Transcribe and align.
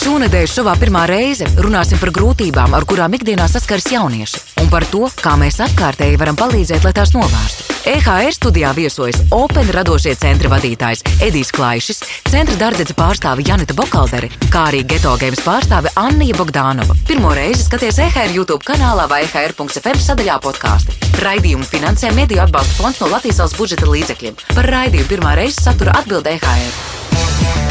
Šonadēļ 0.00 0.46
šovā 0.48 0.72
pirmā 0.80 1.02
reize 1.10 1.44
runāsim 1.60 1.98
par 2.00 2.08
grūtībām, 2.16 2.72
ar 2.72 2.86
kurām 2.88 3.12
ikdienā 3.18 3.44
saskars 3.52 3.90
jaunieši, 3.92 4.38
un 4.62 4.70
par 4.72 4.86
to, 4.88 5.02
kā 5.20 5.34
mēs 5.36 5.58
apkārtēji 5.60 6.16
varam 6.20 6.38
palīdzēt, 6.40 6.86
lai 6.86 6.92
tās 6.96 7.12
novērstu. 7.12 7.66
EHR 7.90 8.32
studijā 8.32 8.70
viesojas 8.76 9.20
Open 9.36 9.68
radošie 9.76 10.14
centra 10.20 10.48
vadītājs 10.52 11.04
Edijs 11.26 11.52
Klaišs, 11.52 12.00
centra 12.32 12.56
darbdevīja 12.62 12.96
pārstāve 12.96 13.44
Janita 13.44 13.76
Bokaldere, 13.76 14.30
kā 14.52 14.66
arī 14.70 14.80
Geto 14.88 15.12
Games 15.20 15.42
pārstāve 15.44 15.92
Annija 16.00 16.38
Bogdānova. 16.38 16.96
Pirmo 17.08 17.34
reizi 17.36 17.66
skaties 17.66 18.00
EHR 18.00 18.32
YouTube 18.36 18.64
kanālā 18.64 19.04
vai 19.10 19.26
EHR.FM 19.26 20.00
sadaļā 20.00 20.38
podkāstu. 20.44 20.96
Raidījumu 21.20 21.68
finansē 21.68 22.14
Mediju 22.16 22.46
atbalsta 22.46 22.80
fonds 22.80 23.02
no 23.04 23.12
Latvijas 23.12 23.42
valsts 23.44 23.60
budžeta 23.60 23.90
līdzekļiem. 23.92 24.40
Par 24.54 24.72
raidījumu 24.76 25.12
pirmā 25.12 25.36
reize 25.42 25.60
satura 25.60 25.98
atbild 26.00 26.32
EHR. 26.32 27.69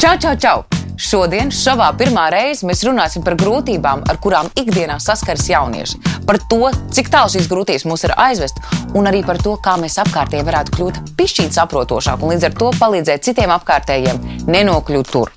Čau, 0.00 0.16
čau, 0.16 0.32
čau! 0.40 0.60
Šodien, 0.96 1.50
šovā 1.52 1.90
pirmā 1.92 2.30
reize, 2.32 2.64
mēs 2.64 2.80
runāsim 2.88 3.20
par 3.20 3.34
grūtībām, 3.36 4.06
ar 4.08 4.16
kurām 4.24 4.46
ikdienā 4.56 4.94
saskaras 4.96 5.44
jaunieši. 5.50 5.98
Par 6.24 6.38
to, 6.48 6.70
cik 6.88 7.10
tālu 7.12 7.28
šīs 7.34 7.50
grūtības 7.50 7.84
mūs 7.84 8.06
var 8.06 8.14
aizvest, 8.30 8.62
un 8.96 9.10
arī 9.10 9.20
par 9.28 9.36
to, 9.44 9.58
kā 9.60 9.74
mēs 9.76 9.98
apkārtēji 10.00 10.46
varētu 10.48 10.72
kļūt 10.78 11.02
pišķīt 11.20 11.52
saprotošāk 11.52 12.24
un 12.24 12.32
līdz 12.32 12.48
ar 12.48 12.56
to 12.62 12.70
palīdzēt 12.80 13.28
citiem 13.28 13.52
apkārtējiem 13.58 14.24
nenokļūt 14.48 15.12
tur. 15.12 15.34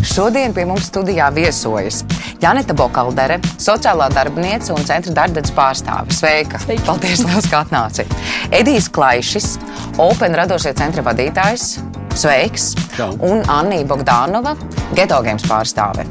Šodien 0.00 0.56
pie 0.56 0.64
mums 0.64 0.88
studijā 0.88 1.28
viesojas 1.36 2.06
Janita 2.40 2.72
Bokaldere, 2.72 3.36
sociālā 3.60 4.06
darbiniece 4.14 4.72
un 4.72 4.86
centra 4.88 5.12
darbības 5.18 5.50
pārstāve. 5.52 6.14
Sveika! 6.16 6.56
Sveika. 6.62 6.86
Paldies, 6.86 7.20
liels, 7.26 7.48
ka 7.52 7.66
atnācāt! 7.66 8.14
Edijs 8.56 8.88
Klaišs, 8.88 9.58
Open 10.00 10.32
radošie 10.38 10.72
centra 10.78 11.04
vadītājs. 11.04 11.74
Sveiks! 12.16 12.70
Čau. 12.96 13.10
Un 13.28 13.44
Anija 13.52 13.84
Bogdānova, 13.90 14.54
Geto 14.96 15.20
Games 15.26 15.44
pārstāve. 15.44 16.06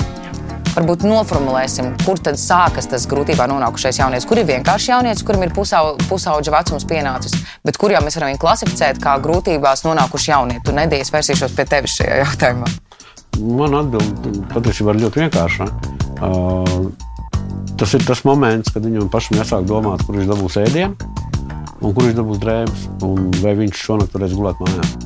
Varbūt 0.76 1.08
noformulēsim, 1.10 1.96
kur 2.06 2.22
tad 2.22 2.38
sākas 2.38 2.86
tas 2.92 3.10
grūtībā 3.10 3.50
nonākušais 3.50 3.98
jaunietis. 3.98 4.30
Kur 4.30 4.38
ir 4.38 4.46
vienkārši 4.52 4.94
jaunietis, 4.94 5.26
kuram 5.26 5.48
ir 5.48 5.54
pusau, 5.56 5.96
pusauģa 6.12 6.54
vecums 6.60 6.86
pienācis, 6.92 7.40
bet 7.66 7.82
kur 7.82 7.90
jau 7.90 8.04
mēs 8.06 8.20
varam 8.20 8.30
viņu 8.30 8.44
klasificēt 8.46 9.02
kā 9.02 9.18
grūtībās 9.26 9.82
nonākuši 9.88 10.36
jaunieti. 10.36 10.68
Tu 10.70 10.78
nedēļas 10.78 11.16
vērsīšos 11.16 11.58
pie 11.58 11.66
tevis 11.74 11.98
šajā 11.98 12.22
jautājumā. 12.22 12.70
Man 13.40 13.82
atbild 13.82 14.46
patiesībā 14.54 14.94
ir 14.94 15.08
ļoti 15.08 15.26
vienkārša. 15.26 15.98
Uh, 16.20 16.90
tas 17.80 17.94
ir 17.96 18.04
tas 18.08 18.26
moments, 18.28 18.74
kad 18.76 18.84
viņam 18.84 19.08
pašam 19.12 19.40
jāsāk 19.40 19.68
domāt, 19.70 20.04
kur 20.06 20.20
viņš 20.20 20.28
dabūs 20.34 20.60
ēdienu 20.66 20.96
un 21.80 21.94
kur 21.96 22.04
viņš 22.04 22.18
dabūs 22.18 22.42
drēbes, 22.44 22.82
un 23.08 23.30
vai 23.40 23.54
viņš 23.62 23.86
šonakt 23.88 24.18
varēs 24.18 24.36
gulēt 24.36 24.60
mājās. 24.64 24.98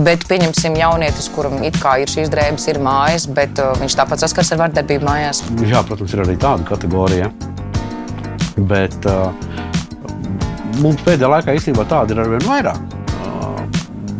Bet 0.00 0.24
pieņemsim 0.28 0.76
jaunietis, 0.80 1.28
kuram 1.32 1.58
it 1.66 1.76
kā 1.80 1.98
ir 2.00 2.12
šīs 2.12 2.30
drēbes, 2.32 2.66
ir 2.72 2.80
mājas, 2.84 3.26
bet 3.36 3.58
uh, 3.60 3.72
viņš 3.80 3.96
tāpat 4.00 4.22
saskars 4.22 4.52
ar 4.54 4.62
vardarbību 4.62 5.08
mājās. 5.08 5.42
Jā, 5.68 5.82
protams, 5.88 6.14
ir 6.16 6.24
arī 6.24 6.36
tāda 6.40 6.64
kategorija. 6.68 7.28
Bet 8.70 8.96
uh, 9.08 9.28
mums 10.80 11.04
pēdējā 11.04 11.34
laikā 11.34 11.56
īstenībā 11.56 11.88
tāda 11.88 12.16
ir 12.16 12.24
arvien 12.24 12.48
vairāk. 12.48 12.99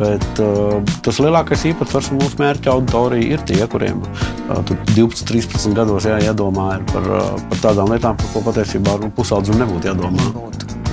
Uh, 0.01 0.11
Bet 0.11 0.41
uh, 0.41 0.79
tas 1.05 1.19
lielākais 1.21 1.67
īpatsvars 1.69 2.09
mūsu 2.15 2.39
mērķa 2.41 2.73
auditorijā 2.73 3.35
ir 3.35 3.43
tie, 3.49 3.61
kuriem 3.69 3.99
uh, 4.01 4.61
tur 4.65 4.79
12, 4.95 5.27
13 5.29 5.77
gados 5.77 6.07
jā, 6.09 6.17
jādomā 6.25 6.71
par, 6.89 7.09
uh, 7.19 7.35
par 7.51 7.61
tādām 7.67 7.93
lietām, 7.93 8.17
par 8.17 8.31
ko 8.33 8.43
patiesībā 8.47 8.97
nu, 9.03 9.11
pusaudzim 9.17 9.61
nebūtu 9.61 9.91
jādomā. 9.91 10.31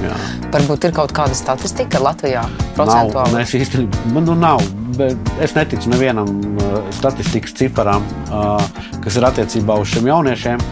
Jā. 0.03 0.17
Varbūt 0.53 0.90
ir 0.90 0.94
kaut 0.97 1.13
kāda 1.16 1.38
statistika 1.38 2.01
Latvijā 2.03 2.44
Nav, 2.44 2.66
procentuāli. 2.75 3.34
nē, 3.38 3.46
es 3.47 3.56
īstenībā 3.57 4.12
man 4.17 4.28
nu 4.28 4.35
nav. 4.38 4.66
Bet 4.97 5.31
es 5.44 5.53
neticu 5.56 5.91
nevienam 5.94 6.34
uh, 6.57 6.79
statistikas 6.97 7.56
ciparam, 7.56 8.03
uh, 8.28 8.59
kas 9.03 9.19
ir 9.19 9.29
attiecībā 9.29 9.79
uz 9.79 9.94
šiem 9.94 10.12
jauniešiem. 10.12 10.67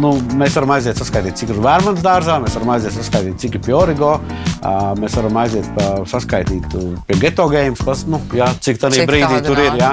Nu, 0.00 0.10
mēs 0.38 0.56
varam 0.58 0.72
aiziet 0.74 0.98
saskaitīt, 0.98 1.36
cik 1.38 1.52
ir 1.54 1.60
vērmans 1.62 2.02
dārzā, 2.02 2.40
mēs 2.42 2.56
varam 2.58 2.72
aiziet 2.74 2.96
saskaitīt, 2.96 3.36
cik 3.44 3.58
ir 3.58 3.62
pie 3.66 3.76
Origo. 3.76 4.10
Uh, 4.64 4.90
mēs 4.98 5.14
varam 5.18 5.38
aiziet 5.42 5.68
pa, 5.76 5.86
saskaitīt 6.08 6.66
pie 7.06 7.18
Geto 7.20 7.46
games, 7.52 7.82
pas, 7.84 8.02
nu, 8.10 8.20
jā, 8.34 8.48
cik 8.64 8.80
tādā 8.82 9.06
brīdī 9.08 9.40
tur 9.46 9.62
ir. 9.62 9.78
Jā. 9.80 9.92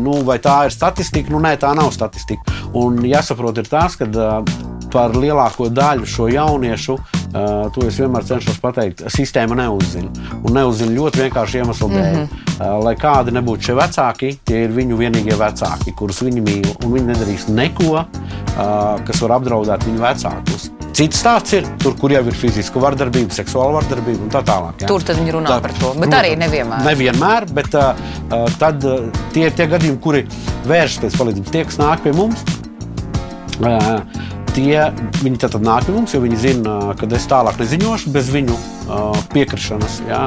Nu, 0.00 0.20
vai 0.28 0.38
tā 0.44 0.62
ir 0.68 0.74
statistika? 0.74 1.32
Nu, 1.34 1.42
nē, 1.44 1.56
tā 1.60 1.74
nav 1.76 1.92
statistika. 1.94 2.56
Un 2.78 3.02
jāsaprot, 3.04 3.60
ir 3.60 3.68
tas, 3.68 3.98
ka 4.00 4.08
par 4.92 5.16
lielāko 5.18 5.68
daļu 5.74 6.08
šo 6.08 6.30
jauniešu, 6.32 6.96
uh, 6.96 7.17
to 7.74 7.84
es 7.88 7.98
vienmēr 8.00 8.24
cenšos 8.24 8.60
pateikt, 8.62 9.04
sistēma 9.12 9.56
neuzzina. 9.58 10.08
Un 10.38 10.54
neuzzina 10.56 10.94
ļoti 10.94 11.24
vienkārši 11.26 11.60
iemeslu 11.60 11.90
dēļ. 11.92 12.08
Mm 12.14 12.22
-hmm. 12.22 12.56
uh, 12.56 12.78
lai 12.84 12.94
kādi 12.96 13.34
nebūtu 13.36 13.68
šie 13.68 13.76
vecāki, 13.78 14.32
tie 14.44 14.64
ir 14.64 14.72
viņu 14.72 14.96
vienīgie 14.96 15.36
vecāki, 15.36 15.94
kurus 15.98 16.22
viņi 16.22 16.40
mīl. 16.40 16.68
Un 16.84 16.92
viņi 16.92 17.06
nedarīs 17.12 17.48
neko, 17.48 18.04
uh, 18.04 19.00
kas 19.04 19.20
var 19.22 19.36
apdraudēt 19.38 19.84
viņu 19.84 20.04
vecākus. 20.04 20.70
Cits 20.98 21.20
stāsts 21.20 21.52
ir 21.54 21.66
tur, 21.78 21.94
kur 21.94 22.10
jau 22.10 22.24
ir 22.26 22.34
fiziska 22.34 22.80
vardarbība, 22.80 23.30
seksuāla 23.30 23.76
vardarbība 23.76 24.24
un 24.24 24.30
tā 24.32 24.42
tālāk. 24.42 24.80
jā. 24.80 24.88
Tur 24.88 25.02
viņi 25.02 25.32
runā 25.36 25.52
Tā, 25.52 25.60
par 25.62 25.72
to, 25.78 25.92
bet 26.00 26.14
arī 26.14 26.32
nevienmēr. 26.36 26.82
Nevienmēr, 26.86 27.46
bet 27.54 27.74
uh, 27.74 27.94
uh, 28.32 28.48
tad 28.58 28.84
uh, 28.84 29.06
tie 29.32 29.46
ir 29.46 29.52
tie 29.52 29.68
gadījumi, 29.70 30.00
kuri 30.00 30.24
vēršas 30.66 31.04
pēc 31.04 31.20
palīdzības. 31.20 31.50
Tie, 31.50 31.64
kas 31.64 31.78
nāk 31.78 32.02
pie 32.02 32.12
mums, 32.12 32.42
uh, 33.60 34.00
tie 34.58 34.88
viņi 35.22 35.40
tad 35.44 35.56
nāk 35.62 35.86
pie 35.86 35.94
mums, 35.94 36.14
jo 36.14 36.22
viņi 36.24 36.40
zina, 36.42 36.78
ka 36.98 37.08
es 37.14 37.26
tālāk 37.30 37.60
neziņošu 37.62 38.14
bez 38.14 38.30
viņu 38.34 38.56
uh, 38.56 39.12
piekrišanas. 39.34 40.00
Jā. 40.08 40.24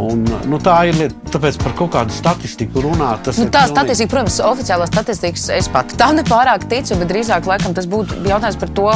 Un, 0.00 0.22
nu, 0.46 0.58
tā 0.62 0.76
ir 0.88 0.96
lieta, 0.96 1.16
tāpēc 1.34 1.58
par 1.60 1.74
kaut 1.78 1.90
kādu 1.96 2.14
statistiku 2.14 2.84
runāt. 2.84 3.26
Nu, 3.26 3.48
tā 3.50 3.64
pilnīgi- 3.64 3.72
statistika, 3.74 4.12
protams, 4.14 4.38
oficiālā 4.46 4.86
statistika, 4.86 5.42
es 5.56 5.68
pat 5.68 5.94
tā 5.98 6.12
nepārāk 6.14 6.68
ticu, 6.70 6.98
bet 7.00 7.10
drīzāk 7.10 7.48
laikam, 7.50 7.74
tas 7.74 7.88
būtu 7.90 8.22
jautājums 8.30 8.58
par 8.60 8.70
to, 8.78 8.90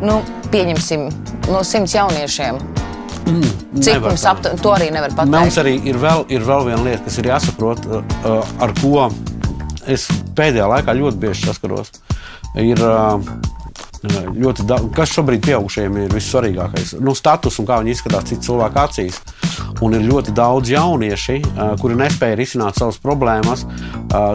nu, 0.00 0.20
pieņemsim 0.50 1.10
no 1.52 1.62
simts 1.66 1.94
jauniešiem. 1.94 2.60
Cik 3.30 4.00
nevar 4.00 4.10
mums 4.10 4.24
aptuveni 4.26 4.62
to 4.64 4.72
arī 4.74 4.88
nevar 4.90 5.12
pateikt? 5.12 5.36
Mums 5.36 5.58
arī 5.60 5.76
ir 5.86 6.00
vēl, 6.00 6.24
ir 6.32 6.42
vēl 6.48 6.64
viena 6.70 6.82
lieta, 6.88 7.04
kas 7.04 7.18
ir 7.20 7.28
jāsaprot, 7.30 7.84
ar 8.64 8.74
ko 8.80 9.10
es 9.86 10.08
pēdējā 10.34 10.66
laikā 10.72 10.96
ļoti 10.96 11.20
bieži 11.20 11.46
saskaros. 11.46 11.92
Ir 12.58 12.80
uh, 12.82 13.20
ļoti 14.02 14.64
daudz, 14.64 14.88
kas 14.96 15.12
šobrīd 15.12 15.44
pieaugušajiem 15.44 15.98
ir 16.04 16.14
vissvarīgākais. 16.14 16.94
Nu, 17.04 17.14
status 17.18 17.58
un 17.60 17.68
kā 17.68 17.80
viņi 17.82 17.96
izskatās 17.96 18.30
citu 18.30 18.48
cilvēku 18.50 18.80
acīs. 18.80 19.20
Un 19.84 19.94
ir 19.96 20.04
ļoti 20.04 20.32
daudz 20.36 20.72
jaunieši, 20.72 21.40
kuri 21.80 21.98
nespēja 22.00 22.38
risināt 22.40 22.80
savas 22.80 23.00
problēmas 23.00 23.66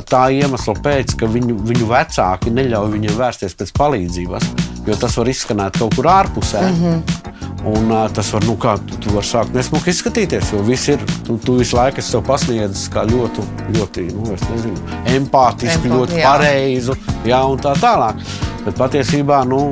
tā 0.10 0.24
iemesla 0.34 0.76
pēc, 0.86 1.18
ka 1.20 1.30
viņu, 1.30 1.58
viņu 1.68 1.90
vecāki 1.90 2.54
neļauj 2.54 2.94
viņiem 2.94 3.18
vērsties 3.20 3.58
pēc 3.60 3.74
palīdzības, 3.76 4.50
jo 4.88 4.98
tas 5.02 5.18
var 5.20 5.32
izskanēt 5.32 5.80
kaut 5.82 5.98
kur 5.98 6.10
ārpusē. 6.14 6.62
Mm 6.70 6.82
-hmm. 6.82 7.24
Un, 7.66 7.90
uh, 7.90 8.06
tas 8.14 8.28
var, 8.30 8.44
nu, 8.46 8.54
kā, 8.62 8.76
tu, 8.78 8.98
tu 9.02 9.10
vari 9.10 9.26
sākt 9.26 9.56
nesmuki 9.58 9.90
izskatīties, 9.90 10.52
jo 10.54 10.62
viss 10.62 10.88
ir. 10.88 11.00
Tu, 11.26 11.38
tu 11.42 11.56
visu 11.58 11.76
laiku 11.76 11.98
esi 11.98 12.22
pasniedzis 12.28 12.92
kā 12.94 13.02
ļoti, 13.10 13.42
ļoti 13.74 14.04
nu, 14.14 14.36
nezinu, 14.54 14.78
empātisku, 15.06 15.88
Empat- 15.88 15.96
ļoti 15.98 16.20
jā. 16.20 16.24
pareizu, 16.30 16.96
jā, 17.26 17.42
un 17.50 17.58
tā 17.58 17.74
tālāk. 17.82 18.22
Bet 18.66 18.80
patiesībā 18.80 19.44
nu, 19.46 19.70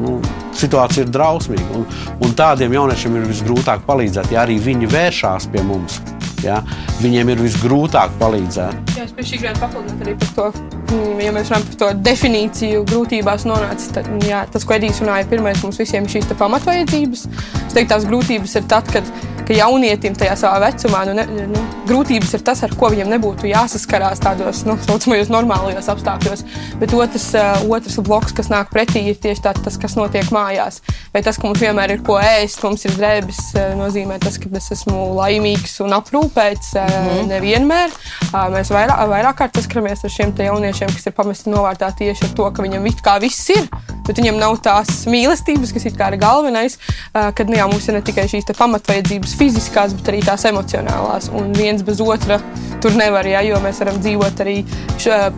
nu, 0.00 0.18
situācija 0.56 1.06
ir 1.06 1.12
drausmīga. 1.14 1.68
Un, 1.78 1.86
un 2.24 2.34
tādiem 2.36 2.74
jauniešiem 2.76 3.20
ir 3.20 3.28
visgrūtāk 3.30 3.86
palīdzēt, 3.88 4.32
ja 4.34 4.44
arī 4.44 4.58
viņi 4.62 4.90
vēršās 4.90 5.48
pie 5.52 5.64
mums. 5.66 6.00
Ja? 6.44 6.60
Viņiem 7.00 7.34
ir 7.34 7.42
visgrūtāk 7.44 8.14
palīdzēt. 8.20 8.94
Jā, 8.96 9.06
es 9.06 9.16
pie 9.16 9.26
šī 9.28 9.40
gribētu 9.42 9.64
papildināt 9.64 10.04
arī 10.04 10.14
par 10.20 10.30
to, 10.36 10.46
mm, 10.92 11.18
ja 11.24 11.34
mēs 11.36 11.50
runājam 11.50 11.66
par 11.68 11.80
to 11.82 11.90
definīciju, 12.10 12.84
grūtībās 12.92 13.44
nonācis. 13.48 13.92
Tad, 13.96 14.08
jā, 14.28 14.44
tas, 14.52 14.64
ko 14.64 14.76
Edijs 14.76 15.02
runāja, 15.04 15.28
pirmais 15.32 15.60
mums 15.64 15.80
visiem 15.80 16.08
ir 16.08 16.14
šīs 16.16 16.32
pamatvajadzības. 16.40 17.26
Es 17.66 17.76
teiktu, 17.76 17.90
tās 17.92 18.08
grūtības 18.08 18.56
ir 18.60 18.68
tad, 18.72 18.88
kad, 18.94 19.12
ka 19.50 19.56
jaunietim 19.58 20.14
tajā 20.14 20.36
savā 20.38 20.60
vecumā 20.68 21.02
nu, 21.08 21.14
ne, 21.18 21.24
nu, 21.50 21.60
grūtības 21.88 22.36
ir 22.36 22.42
tas, 22.46 22.60
ar 22.62 22.70
ko 22.78 22.92
viņam 22.92 23.10
nebūtu 23.10 23.48
jāsaskarās 23.50 24.22
tādos 24.22 24.62
nu, 24.68 24.76
saucamajos 24.84 25.30
normālajos 25.32 25.88
apstākļos. 25.90 26.44
Bet 26.78 26.94
otrs, 26.94 27.26
uh, 27.34 27.64
otrs 27.66 27.98
bloks, 28.06 28.34
kas 28.36 28.50
nāk 28.52 28.70
pretī, 28.70 29.02
ir 29.10 29.18
tieši 29.18 29.42
tā, 29.42 29.54
tas, 29.58 29.78
kas 29.80 29.96
notiek 29.98 30.30
mājās. 30.30 30.78
Vai 31.10 31.24
tas, 31.26 31.40
ka 31.40 31.48
mums 31.48 31.62
vienmēr 31.64 31.96
ir 31.96 32.04
ko 32.06 32.20
ēst, 32.22 32.62
mums 32.62 32.86
ir 32.86 32.94
drēbes, 32.94 33.40
uh, 33.56 33.72
nozīmē 33.80 34.20
tas, 34.22 34.38
ka 34.38 34.52
es 34.60 34.70
esmu 34.76 35.10
laimīgs 35.18 35.80
un 35.82 35.98
aprūpēts. 35.98 36.76
Mm. 36.78 37.26
Nevienmēr. 37.32 37.96
Uh, 38.30 38.46
mēs 38.54 38.70
vairāk, 38.70 39.02
vairāk 39.10 39.40
kārt 39.42 39.58
saskaramies 39.58 40.06
ar 40.06 40.14
šiem 40.14 40.36
jauniešiem, 40.46 40.94
kas 40.94 41.10
ir 41.10 41.16
pamesti 41.16 41.50
novārtā 41.50 41.90
tieši 41.98 42.28
ar 42.28 42.36
to, 42.38 42.46
ka 42.54 42.62
viņam 42.62 42.86
viss 42.86 43.50
ir, 43.50 43.66
bet 44.06 44.20
viņam 44.20 44.38
nav 44.38 44.60
tās 44.62 45.04
mīlestības, 45.10 45.74
kas 45.74 45.90
ir 45.90 45.98
galvenais. 45.98 46.78
Uh, 47.10 47.32
kad 47.34 47.50
nu, 47.50 47.58
jā, 47.58 47.66
mums 47.66 47.90
ir 47.90 47.98
ne 47.98 48.04
tikai 48.06 48.28
šīs 48.30 48.46
pamatvajadzības 48.54 49.39
fiziskās, 49.40 49.94
bet 49.96 50.12
arī 50.12 50.22
tās 50.26 50.44
emocionālās. 50.50 51.30
Un 51.36 51.52
viens 51.56 51.84
bez 51.86 52.02
otra 52.04 52.40
tur 52.80 52.96
nevar, 52.96 53.26
ja, 53.28 53.42
jo 53.44 53.60
mēs 53.64 53.80
varam 53.82 54.00
dzīvot 54.00 54.42
arī 54.44 54.56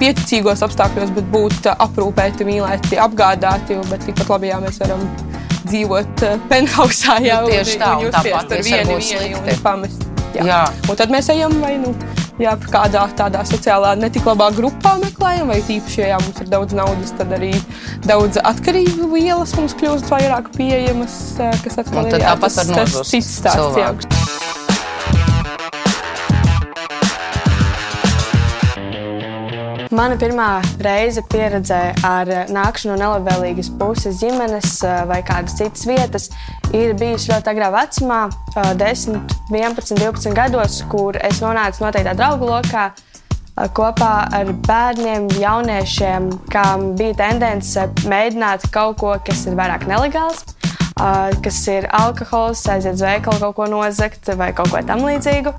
pieticīgos 0.00 0.64
apstākļos, 0.66 1.14
bet 1.16 1.28
būt 1.34 1.70
aprūpēti, 1.74 2.46
mīlēti, 2.48 2.98
apgādāti. 3.02 3.78
Bet 3.90 4.06
tikpat 4.08 4.34
labi, 4.36 4.50
ja 4.52 4.60
mēs 4.62 4.80
varam 4.82 5.04
dzīvot 5.68 6.26
penthausā, 6.50 7.20
jau 7.24 7.44
nu, 7.46 7.52
tieši 7.54 7.78
tā, 7.80 7.92
un 8.02 8.10
tāpat 8.14 8.50
tur 8.50 8.66
vieni, 8.66 8.98
vieni 8.98 9.36
un 9.38 9.62
pamest. 9.64 10.08
Jā. 10.32 10.48
Jā. 10.48 10.60
Un 10.88 10.98
tad 10.98 11.12
mēs 11.12 11.28
ejam 11.32 11.54
vai 11.62 11.76
nu 11.80 11.92
jā, 12.40 12.54
kādā 12.72 13.04
tādā 13.18 13.42
sociālā 13.48 13.94
netik 13.98 14.26
labā 14.28 14.50
grupā 14.56 14.94
meklējam, 15.02 15.50
vai 15.52 15.60
tīpaši, 15.66 16.04
ja 16.12 16.20
mums 16.22 16.40
ir 16.42 16.52
daudz 16.52 16.76
naudas, 16.76 17.14
tad 17.18 17.34
arī 17.36 17.52
daudz 18.08 18.40
atkarību 18.42 19.10
vielas 19.12 19.56
mums 19.58 19.76
kļūst 19.80 20.12
vairāk 20.12 20.52
pieejamas, 20.56 21.18
kas 21.64 21.82
atkal 21.84 22.08
ir 22.12 22.22
jā, 22.22 22.36
tas, 22.46 22.62
tas 22.72 23.02
cits 23.10 23.36
stāsts. 23.42 24.41
Mana 29.92 30.14
pirmā 30.16 30.62
reize 30.80 31.20
pieredze 31.28 31.76
ar 32.08 32.28
nākšanu 32.48 32.94
no 32.94 32.96
nelabvēlīgas 32.96 33.68
puses 33.76 34.22
ģimenes 34.22 34.78
vai 35.10 35.18
kādas 35.28 35.58
citas 35.58 35.84
vietas 35.84 36.30
ir 36.72 36.94
bijusi 36.96 37.28
ļoti 37.28 37.52
agrā 37.52 37.68
vecumā, 37.74 38.22
10, 38.80 39.18
11, 39.52 39.92
12 40.00 40.32
gados, 40.38 40.78
kur 40.88 41.18
es 41.20 41.42
nonācu 41.44 41.84
noteiktā 41.84 42.16
draugu 42.16 42.48
lokā 42.48 42.86
kopā 43.76 44.14
ar 44.32 44.54
bērniem, 44.64 45.28
jauniešiem, 45.42 46.30
kam 46.48 46.94
bija 46.96 47.18
tendence 47.26 47.84
mēģināt 48.08 48.70
kaut 48.72 48.96
ko, 49.04 49.12
kas 49.28 49.44
ir 49.44 49.60
vairāk 49.60 49.84
nelegāls, 49.92 50.46
kas 51.42 51.58
ir 51.72 51.88
alkohols, 51.98 52.62
aiziet 52.70 52.94
uz 52.94 53.02
veikalu, 53.02 53.40
kaut 53.42 53.56
ko 53.56 53.66
nozagt 53.70 54.28
vai 54.38 54.52
kaut 54.56 54.70
ko 54.70 54.82
tamlīdzīgu. 54.86 55.52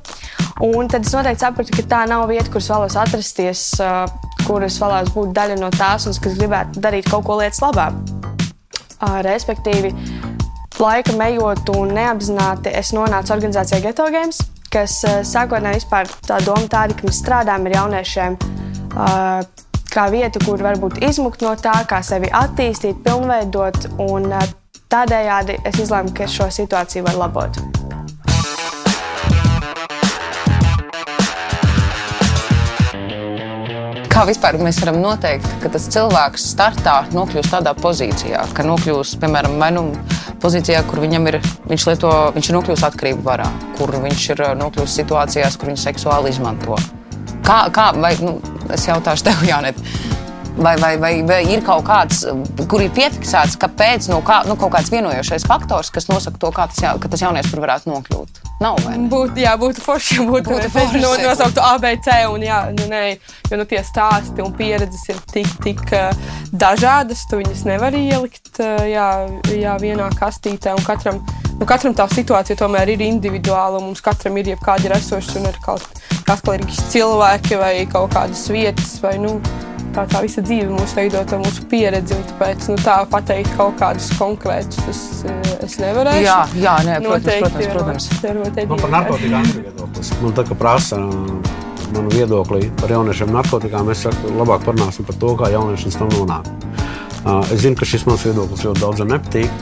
Un 0.64 0.88
tad 0.92 1.04
es 1.04 1.14
noteikti 1.16 1.44
sapratu, 1.44 1.74
ka 1.76 1.88
tā 1.90 2.04
nav 2.08 2.28
vieta, 2.30 2.50
kuras 2.54 2.70
vēlos 2.72 2.98
atrasties, 3.02 3.64
kuras 4.48 4.78
vēlos 4.80 5.12
būt 5.16 5.34
daļa 5.36 5.58
no 5.60 5.72
tās, 5.74 6.08
un 6.08 6.16
kas 6.24 6.38
gribētu 6.40 6.84
darīt 6.84 7.10
kaut 7.12 7.26
ko 7.28 7.40
lietas 7.42 7.60
labā. 7.64 7.90
Respektīvi, 9.26 9.92
laika 10.80 11.18
ejot 11.28 11.74
un 11.76 11.92
neapzināti, 11.98 12.72
es 12.72 12.94
nonācu 12.96 13.36
organizācijā 13.36 13.82
Geto 13.84 14.08
Games, 14.14 14.40
kas 14.72 15.02
sākotnēji 15.28 15.82
vispār 15.82 16.08
tā 16.24 16.40
doma 16.46 16.70
tāda, 16.72 16.96
ka 16.96 17.10
mēs 17.10 17.20
strādājam 17.20 17.68
ar 17.68 17.78
jauniešiem 17.82 18.40
kā 19.94 20.08
vietu, 20.10 20.40
kur 20.46 20.64
varbūt 20.64 21.04
izmukt 21.06 21.44
no 21.46 21.54
tā, 21.60 21.76
kā 21.90 22.00
sevi 22.06 22.32
attīstīt, 22.34 23.04
pilnveidot. 23.06 23.92
Un 24.02 24.32
tādējādi 24.94 25.58
es 25.66 25.80
izlēmu, 25.82 26.14
ka 26.14 26.28
šo 26.30 26.50
situāciju 26.54 27.08
var 27.08 27.18
labot. 27.18 27.58
Kā 34.14 34.28
vispār 34.30 34.60
mēs 34.62 34.78
varam 34.84 35.00
noteikt, 35.02 35.48
ka 35.64 35.72
tas 35.74 35.88
cilvēks 35.90 36.44
startā 36.52 37.00
nokļūst 37.16 37.50
tādā 37.56 37.74
pozīcijā, 37.80 38.44
ka 38.54 38.66
nokļūst, 38.68 39.18
piemēram, 39.24 39.58
vai 39.58 39.72
nu 39.74 39.88
pozīcijā, 40.44 40.84
kur 40.86 41.02
viņam 41.02 41.32
ir, 41.32 41.40
viņš 41.72 41.88
lieto, 41.90 42.12
viņš 42.36 42.52
ir 42.52 42.58
nokļūst 42.60 42.86
atkarību 42.92 43.26
varā, 43.26 43.50
kur 43.80 43.96
viņš 44.04 44.28
ir 44.36 44.44
nokļūst 44.62 45.02
situācijās, 45.02 45.58
kur 45.58 45.72
viņu 45.72 45.82
seksuāli 45.88 46.36
izmanto. 46.36 46.78
Kā, 47.44 47.64
kā 47.74 47.90
vai, 47.98 48.14
nu, 48.22 48.38
es 48.72 48.86
jautāšu 48.86 49.32
tev, 49.32 49.42
Jānet, 49.50 49.82
vai, 50.58 50.78
vai, 50.78 50.98
vai, 50.98 51.14
vai 51.28 51.42
ir 51.50 51.64
kaut 51.66 51.86
kāds, 51.88 52.24
kur 52.70 52.84
ir 52.84 52.94
piefiksēts, 52.96 53.58
kāpēc 53.62 54.10
nu, 54.12 54.22
kā, 54.26 54.44
nu, 54.50 54.58
kaut 54.60 54.74
kāds 54.76 54.92
vienojošais 54.94 55.48
faktors, 55.50 55.92
kas 55.94 56.10
nosaka 56.12 56.40
to, 56.42 56.52
kā 56.56 56.68
tas, 56.72 56.82
jā, 56.84 56.94
ka 57.02 57.12
tas 57.12 57.24
jaunieks 57.26 57.52
tur 57.52 57.64
varētu 57.64 57.92
nokļūt? 57.92 58.42
Nav, 58.64 58.78
būtu, 59.12 59.42
jā, 59.44 59.54
būtu 59.60 59.84
forši, 59.84 60.20
ja 60.20 60.26
būtu, 60.28 60.54
būtu 60.54 60.70
forši. 60.76 61.02
No, 61.04 61.14
nosauktu 61.20 61.64
ABC. 61.66 62.10
Un, 62.32 62.46
jā, 62.46 62.60
nu, 62.76 62.86
ne, 62.92 63.02
jo 63.50 63.60
nu, 63.60 63.66
tie 63.70 63.82
stāsti 63.84 64.44
un 64.46 64.54
pieredzes 64.56 65.04
ir 65.12 65.20
tik, 65.34 65.50
tik 65.66 65.84
uh, 65.92 66.14
dažādas, 66.54 67.26
tu 67.30 67.42
viņas 67.42 67.66
nevar 67.68 67.98
ielikt 67.98 68.62
uh, 68.64 68.86
jā, 68.88 69.10
jā, 69.52 69.76
vienā 69.82 70.08
kastītē. 70.20 70.78
Katram, 70.88 71.20
nu, 71.58 71.68
katram 71.68 71.98
tā 71.98 72.08
situācija 72.14 72.62
tomēr 72.62 72.94
ir 72.94 73.04
individuāla. 73.10 73.82
Mums 73.84 74.04
katram 74.06 74.40
ir 74.40 74.54
jebkādi 74.54 74.94
resursi 74.94 75.42
un 75.42 75.50
ir 75.52 75.60
kaut 75.66 75.84
kādi 76.30 76.80
cilvēki 76.94 77.60
vai 77.60 77.76
kaut 77.92 78.14
kādas 78.16 78.48
vietas. 78.54 78.96
Vai, 79.04 79.18
nu, 79.20 79.40
tā, 79.96 80.06
tā 80.10 80.22
visa 80.26 80.44
dzīve 80.46 80.72
mūs 80.74 80.96
veidot 80.98 81.34
ar 81.36 81.42
mūsu 81.44 81.66
pieredzi. 81.72 82.18
Tāpēc 82.32 82.70
nu, 82.72 82.78
tā 82.84 82.98
pateikt 83.12 83.54
kaut 83.58 83.78
kādus 83.82 84.10
konkrētus 84.20 84.80
es, 84.92 85.02
es 85.64 85.78
nevarēšu. 85.82 86.26
Jā, 86.26 86.40
jā 86.60 86.76
nē, 86.88 87.00
protams, 87.06 87.68
protams. 87.76 88.10
protams. 88.22 88.60
Man 88.74 88.84
par 88.86 88.96
narkotikām 88.98 89.50
ir 89.52 89.62
viedoklis. 89.70 90.14
Man 90.24 90.38
tā 90.38 90.48
kā 90.50 90.58
prasa 90.60 91.02
manu 91.94 92.10
viedokli 92.14 92.72
par 92.82 92.92
jauniešiem 92.92 93.34
narkotikām, 93.34 93.92
es 93.94 94.04
saku, 94.08 94.34
labāk 94.40 94.66
parunāsim 94.66 95.06
par 95.08 95.20
to, 95.22 95.34
kā 95.40 95.52
jaunieši 95.54 95.94
tam 95.98 96.10
nonāk. 96.16 96.50
Uh, 97.24 97.40
es 97.56 97.62
zinu, 97.64 97.78
ka 97.80 97.88
šis 97.88 98.04
mans 98.04 98.24
viedoklis 98.26 98.66
ļoti 98.66 98.82
daudziem 98.84 99.14
nepatīk, 99.14 99.62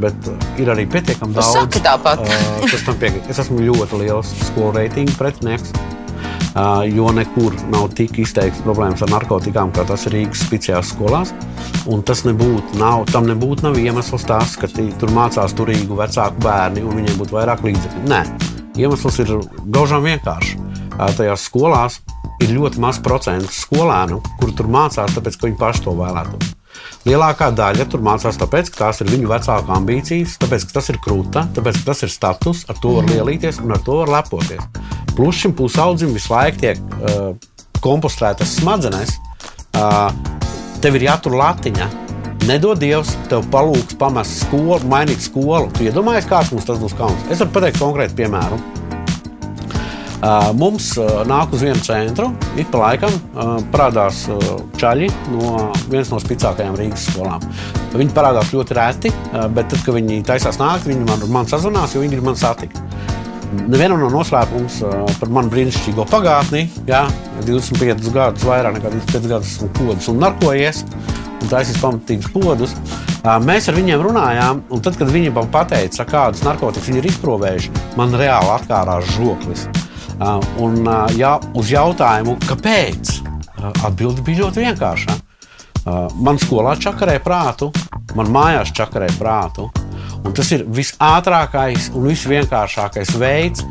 bet 0.00 0.30
ir 0.56 0.70
arī 0.72 0.86
pietiekami 0.88 1.36
daudz. 1.36 1.50
Saki 1.58 1.82
tāpat. 1.84 2.22
kas 2.62 2.86
tam 2.86 2.96
piekrīt. 3.02 3.28
Es 3.28 3.42
esmu 3.42 3.60
ļoti 3.66 4.00
liels 4.06 4.30
skolu 4.48 4.72
reitingu 4.78 5.12
pretinieks. 5.18 5.74
Uh, 6.56 6.82
jo 6.88 7.10
nekur 7.14 7.54
nav 7.70 7.90
tik 7.94 8.16
izteikts 8.22 8.62
problēmas 8.64 9.02
ar 9.04 9.12
narkotikām, 9.12 9.70
kā 9.76 9.84
tas 9.86 10.06
ir 10.08 10.16
Rīgas 10.16 10.46
speciālās 10.46 10.92
skolās. 10.94 11.32
Un 11.92 12.02
tas 12.06 12.24
nebūtu, 12.26 12.78
nav, 12.80 13.04
tam 13.12 13.28
nebūtu 13.28 13.66
nav 13.68 13.78
iemesls 13.78 14.24
tas, 14.26 14.56
ka 14.58 14.70
tur 14.72 15.12
mācās 15.14 15.54
turīgu 15.58 15.98
vecāku 16.00 16.42
bērni 16.44 16.84
un 16.84 16.98
viņiem 16.98 17.20
būtu 17.20 17.36
vairāk 17.36 17.64
līdzekļu. 17.68 18.04
Nē, 18.10 18.22
iemesls 18.80 19.20
ir 19.24 19.34
gaužām 19.76 20.08
vienkārši. 20.08 20.56
Uh, 20.98 21.10
tajās 21.14 21.46
skolās 21.50 22.00
ir 22.42 22.54
ļoti 22.56 22.80
maz 22.82 23.00
procentu 23.02 23.52
skolēnu, 23.54 24.22
kur 24.40 24.54
tur 24.56 24.70
mācās, 24.72 25.14
tāpēc 25.14 25.36
ka 25.36 25.50
viņi 25.50 25.60
paši 25.60 25.84
to 25.84 25.94
vēlētos. 25.98 26.54
Lielākā 27.08 27.48
daļa 27.56 27.86
tur 27.90 28.02
mācās 28.04 28.38
tāpēc, 28.40 28.70
ka 28.72 28.86
tās 28.86 29.02
ir 29.02 29.10
viņu 29.12 29.30
vecāku 29.30 29.72
ambīcijas, 29.74 30.36
tāpēc, 30.42 30.66
ka 30.68 30.78
tas 30.78 30.90
ir 30.92 30.98
krūta, 31.04 31.46
tāpēc, 31.56 31.80
ka 31.80 31.92
tas 31.92 32.04
ir 32.06 32.12
status, 32.12 32.64
ar 32.68 32.78
to 32.82 32.98
var 32.98 33.06
mhm. 33.06 33.14
lielīties 33.16 33.62
un 33.64 33.74
ar 33.76 33.82
to 33.86 34.00
var 34.02 34.12
lepoties. 34.18 34.64
Plus 35.18 35.34
šim 35.34 35.50
pusaudzim 35.58 36.12
visu 36.14 36.30
laiku 36.30 36.60
tiek 36.62 36.78
uh, 36.78 37.32
kompostētas 37.82 38.52
smadzenes, 38.60 39.16
uh, 39.74 40.12
tev 40.78 40.94
ir 40.94 41.08
jātur 41.08 41.34
latiņa. 41.40 41.88
Nedod 42.46 42.78
Dievs, 42.78 43.10
tev 43.26 43.42
palūgs 43.50 43.96
pamest 43.98 44.44
skolu, 44.44 44.78
mainīt 44.86 45.24
skolu. 45.24 45.72
Tu 45.74 45.88
iedomājies, 45.88 46.28
kāds 46.30 46.52
mums 46.54 46.68
tas 46.68 46.78
būs 46.78 46.94
kauns. 46.96 47.26
Es 47.34 47.42
varu 47.42 47.50
pateikt 47.56 47.82
konkrētu 47.82 48.14
piemēru. 48.20 48.60
Uh, 50.18 50.52
mums 50.58 50.92
uh, 51.02 51.26
nāk 51.26 51.50
uz 51.54 51.66
vienu 51.66 51.82
centru, 51.82 52.30
ik 52.58 52.70
pa 52.70 52.84
laikam 52.84 53.10
uh, 53.10 53.58
parādās 53.74 54.24
čaļi 54.78 55.10
no 55.34 55.68
vienas 55.90 56.14
no 56.14 56.22
spēcīgākajām 56.22 56.78
Rīgas 56.78 57.10
skolām. 57.10 57.42
Viņi 57.90 58.14
parādās 58.14 58.54
ļoti 58.54 58.78
reti, 58.78 59.12
bet 59.34 59.70
tad, 59.74 59.82
kad 59.82 59.98
viņi 59.98 60.22
taisās 60.26 60.62
nākt, 60.62 60.86
viņi 60.86 61.06
man, 61.10 61.30
man 61.40 61.50
sazvanās, 61.50 61.94
jo 61.94 62.06
viņi 62.06 62.14
grib 62.14 62.30
mani 62.30 62.38
satikt. 62.38 62.82
Nevienam 63.48 64.02
nav 64.02 64.12
noslēpums 64.12 64.80
par 65.20 65.30
manu 65.32 65.52
brīnišķīgo 65.52 66.04
pagātni. 66.10 66.66
Jā, 66.88 67.06
25 67.46 68.10
gadus, 68.12 68.44
vairāk 68.44 68.76
nekā 68.76 68.92
25 68.92 69.30
gadus 69.30 69.54
esmu 69.56 69.68
kodus 69.78 70.08
un 70.12 70.20
narkojies. 70.24 70.82
Un 71.38 71.50
taisīs 71.52 71.78
pamatīgus 71.80 72.32
podus. 72.34 72.74
Mēs 73.44 73.68
ar 73.70 73.76
viņiem 73.78 74.02
runājām, 74.02 74.62
un 74.74 74.82
tad, 74.82 74.98
kad 74.98 75.10
viņi 75.12 75.30
man 75.34 75.48
pateica, 75.54 76.06
kādus 76.08 76.42
narkotikas 76.46 76.90
viņi 76.90 77.00
ir 77.02 77.08
izprovējuši, 77.12 77.72
man 77.98 78.14
reāli 78.18 78.52
atkārās 78.56 79.08
žoklis. 79.16 79.66
Uh, 80.18 80.42
un 80.58 80.82
jā, 81.14 81.36
uz 81.54 81.70
jautājumu, 81.70 82.34
kāpēc, 82.48 83.12
atbilde 83.86 84.24
bija 84.26 84.44
ļoti 84.44 84.64
vienkārša. 84.66 85.18
Man 86.20 86.40
skolā 86.42 86.74
čakarē 86.76 87.16
prātu, 87.24 87.70
man 88.18 88.32
mājās 88.34 88.74
čakarē 88.76 89.08
prātu. 89.18 89.68
Tas 90.36 90.50
ir 90.54 90.64
visātrākais 90.64 91.90
un 91.96 92.08
visvienkāršākais 92.10 93.14
veids, 93.20 93.64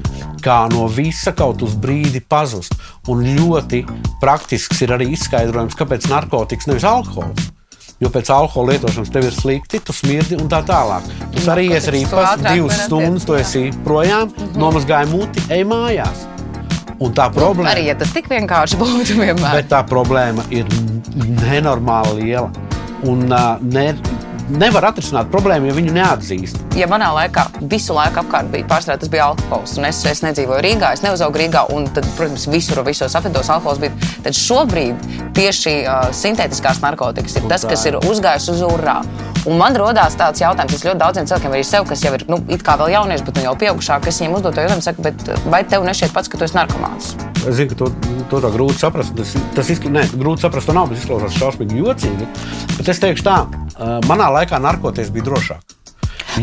kā 0.44 0.64
no 0.72 0.88
visa 0.92 1.34
kaut 1.36 1.62
uz 1.66 1.76
brīdi 1.80 2.22
pazust. 2.22 2.76
Un 3.12 3.24
ļoti 3.38 3.84
praktisks 4.22 4.82
ir 4.86 4.96
arī 4.96 5.12
izskaidrojums, 5.16 5.78
kāpēc 5.78 6.10
narkotikas 6.12 6.70
nevis 6.70 6.88
alkohols. 6.88 7.52
Jo 7.98 8.12
pēc 8.14 8.30
alkohola 8.30 8.76
lietošanas 8.76 9.10
tev 9.10 9.26
ir 9.26 9.34
slikti, 9.34 9.80
tu 9.82 9.94
smirdi 9.96 10.38
un 10.38 10.50
tā 10.52 10.60
tālāk. 10.66 11.06
Tu 11.34 11.46
arī 11.50 11.72
esi 11.74 11.96
rīpas, 11.96 12.44
divas 12.46 12.84
stundas, 12.86 13.26
tu 13.26 13.34
esi 13.34 13.72
projām, 13.84 14.28
mm 14.30 14.44
-hmm. 14.44 14.58
nomazgāji 14.62 15.10
muti, 15.12 15.44
ej 15.50 15.66
mājās. 15.66 16.28
Un 17.00 17.14
tā 17.14 17.28
problēma 17.34 17.74
arī, 17.74 17.88
ja 17.92 17.96
tas 17.96 18.14
tik 18.14 18.30
vienkārši 18.30 18.78
būtu 18.82 19.18
vienmēr. 19.18 19.54
Bet 19.60 19.70
tā 19.70 19.84
problēma 19.86 20.46
ir 20.50 20.66
nenormāli 21.44 22.22
liela. 22.22 22.52
Un 23.04 23.32
uh, 23.32 23.58
ne, 23.62 23.96
nevar 24.50 24.90
atrisināt 24.90 25.30
problēmu, 25.34 25.70
ja 25.70 25.76
viņu 25.78 25.94
neatzīst. 25.96 26.60
Ja 26.78 26.88
manā 26.90 27.10
laikā 27.16 27.48
visu 27.72 27.96
laiku 27.98 28.22
apkārt 28.24 28.52
bija 28.54 28.68
pārstāvja, 28.70 29.02
tas 29.02 29.12
bija 29.12 29.30
alkohols, 29.32 29.76
un 29.80 29.88
es, 29.90 30.02
es 30.08 30.24
nedzīvoju 30.26 30.64
Rīgā, 30.64 30.94
es 30.96 31.04
neuzaugu 31.06 31.42
Rīgā, 31.42 31.66
un 31.76 31.88
tad, 31.94 32.08
protams, 32.20 32.48
visur, 32.52 32.84
visos 32.88 33.16
apvidos 33.18 33.52
alkohols 33.54 33.82
bija. 33.84 34.12
Tad 34.26 34.38
šobrīd 34.38 35.08
tieši 35.38 35.76
uh, 35.84 36.10
sintētiskās 36.16 36.82
narkotikas 36.84 37.40
ir 37.40 37.50
tas, 37.52 37.66
kas 37.68 37.88
ir 37.90 38.00
uzgājis 38.04 38.52
uz 38.56 38.64
urā. 38.68 39.00
Un 39.48 39.56
man 39.56 39.78
rodās 39.80 40.18
tāds 40.20 40.42
jautājums, 40.42 40.74
es 40.76 40.84
ļoti 40.84 41.00
daudziem 41.00 41.28
cilvēkiem, 41.30 41.54
arī 41.56 41.64
sev, 41.64 41.86
kas 41.88 42.02
jau 42.04 42.12
ir 42.18 42.26
nu, 42.28 42.42
it 42.52 42.66
kā 42.68 42.74
vēl 42.80 42.92
jaunieši, 42.92 43.24
bet 43.30 43.38
nu, 43.40 43.46
jau 43.46 43.54
pieaugušāki, 43.62 44.10
kas 44.10 44.20
viņiem 44.20 44.36
uzdod 44.36 44.60
jautājumu, 44.60 44.84
saka, 44.84 45.14
vai 45.54 45.62
tev 45.64 45.86
nešķiet 45.88 46.12
pats, 46.16 46.28
ka 46.28 46.40
tu 46.42 46.44
esi 46.44 46.58
narkomāns? 46.58 47.14
Es 47.48 47.56
zinu, 47.56 47.72
ka 47.72 47.78
to, 47.80 47.88
to 48.28 48.42
tā 48.44 48.52
grūti 48.52 48.82
saprast. 48.82 49.16
Tas, 49.16 49.32
tas 49.56 49.72
izk... 49.72 49.88
ne, 49.88 50.04
grūti 50.20 50.44
saprast, 50.44 50.68
to 50.68 50.76
nav, 50.76 50.92
bet 50.92 51.00
izklausās 51.00 51.40
šausmīgi 51.40 51.80
jocīgi. 51.80 52.28
Bet 52.76 52.92
es 52.92 53.00
teikšu 53.06 53.24
tā, 53.24 53.38
manā 54.10 54.28
laikā 54.36 54.60
narkoties 54.60 55.14
bija 55.16 55.30
drošāk. 55.30 55.78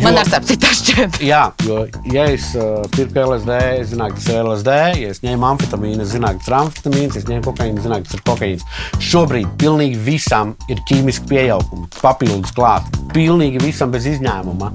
Man 0.02 0.18
ar 0.18 0.26
starp 0.26 0.46
citu 0.48 0.70
šķiet. 0.74 1.20
Jā, 1.22 1.42
jo, 1.66 1.84
ja 2.10 2.24
es 2.32 2.48
uh, 2.58 2.82
pirku 2.94 3.22
LSD, 3.22 3.58
es 3.78 3.92
zināju, 3.92 4.16
ka 4.16 4.20
tas 4.20 4.28
ir 4.32 4.40
LSD, 4.42 4.74
ja 4.98 5.12
es 5.14 5.22
ņēmu 5.22 5.48
amfetamīnu, 5.52 6.02
es 6.02 6.12
zināju, 6.14 6.40
ka 6.40 6.42
tas 6.42 6.50
ir 6.50 6.56
amfetamīns, 6.58 7.18
es 7.20 7.26
ņēmu 7.30 7.46
kokaīnu, 7.46 7.78
es 7.78 7.86
zināju, 7.86 8.04
ka 8.04 8.10
tas 8.10 8.18
ir 8.18 8.24
kokaīns. 8.30 8.66
Šobrīd 9.12 9.54
pilnīgi 9.60 10.00
visam 10.08 10.54
ir 10.72 10.82
ķīmiski 10.90 11.30
pieaugumi, 11.30 11.90
papildus 12.00 12.54
klāt. 12.56 12.88
Pilnīgi 13.14 13.62
visam 13.62 13.94
bez 13.94 14.08
izņēmuma. 14.10 14.72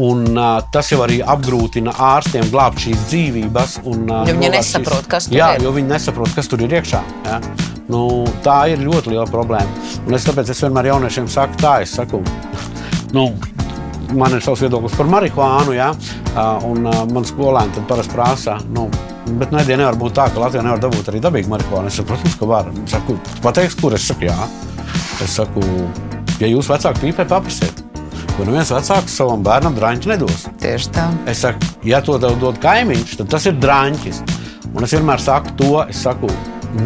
Un, 0.00 0.22
uh, 0.36 0.60
tas 0.72 0.92
jau 0.92 1.00
arī 1.04 1.18
apgrūtina 1.24 1.96
ārstiem 2.12 2.46
glābt 2.52 2.84
šīs 2.84 3.08
dzīvības. 3.10 3.80
Un, 3.90 4.04
uh, 4.06 4.28
Jo 4.28 4.36
viņi 4.36 4.52
nesaprot, 4.54 5.08
kas 5.10 5.26
tur 5.28 5.40
jā, 5.40 5.54
ir. 5.56 5.64
Jo 5.66 5.72
viņi 5.76 5.90
nesaprot, 5.90 6.34
kas 6.36 6.48
tur 6.52 6.62
ir 6.64 6.76
iekšā. 6.78 7.00
Ja? 7.26 7.40
Nu, 7.90 8.04
tā 8.44 8.60
ir 8.70 8.84
ļoti 8.84 9.16
liela 9.16 9.26
problēma. 9.28 9.88
Un 10.06 10.14
es 10.14 10.28
tāpēc 10.28 10.52
es 10.52 10.62
vienmēr 10.62 10.92
jauniešiem 10.92 11.26
saku, 11.32 11.58
tā 11.64 11.80
es 11.86 11.96
saku. 11.96 12.22
Nu, 13.10 13.24
Man 14.16 14.34
ir 14.34 14.42
savs 14.42 14.64
viedoklis 14.64 14.96
par 14.98 15.06
marihuānu, 15.10 15.74
ja? 15.76 15.90
un 16.66 16.86
man 16.86 17.26
skolēni 17.26 17.74
tad 17.76 17.86
parasti 17.90 18.14
prasa, 18.14 18.56
nu, 18.74 18.88
bet 19.38 19.52
nedēļā 19.54 19.82
nevar 19.82 19.98
būt 20.00 20.16
tā, 20.18 20.26
ka 20.32 20.42
Latvijā 20.42 20.64
nevar 20.66 20.80
dabūt 20.82 21.12
arī 21.12 21.20
dabīgu 21.22 21.52
marihuānu. 21.52 21.90
Es 21.90 22.00
saku, 22.00 22.08
protams, 22.10 22.38
ka 22.40 22.48
var. 22.50 22.72
Es 22.84 22.96
saku, 22.96 23.18
pateiks, 23.44 23.76
kur 23.78 23.94
es 23.94 24.08
saku, 24.10 24.26
jā. 24.26 24.38
Es 25.22 25.36
saku, 25.38 25.62
ja 26.42 26.50
jūs 26.50 26.70
vecāki 26.72 27.06
pīpē, 27.06 27.28
paprasiet. 27.30 27.84
Jo 28.40 28.46
neviens 28.48 28.70
vecāks 28.72 29.14
savam 29.20 29.42
bērnam 29.44 29.74
drāņķi 29.76 30.08
nedos. 30.08 30.46
Tieši 30.62 30.92
tā. 30.96 31.06
Es 31.28 31.42
saku, 31.44 31.66
ja 31.84 32.00
to 32.04 32.16
tev 32.22 32.38
dod 32.40 32.56
kaimiņš, 32.62 33.18
tad 33.20 33.34
tas 33.34 33.46
ir 33.50 33.58
drāņķis. 33.60 34.22
Un 34.70 34.86
es 34.86 34.94
vienmēr 34.96 35.20
saku 35.20 35.52
to, 35.60 35.70
es 35.84 36.00
saku, 36.06 36.30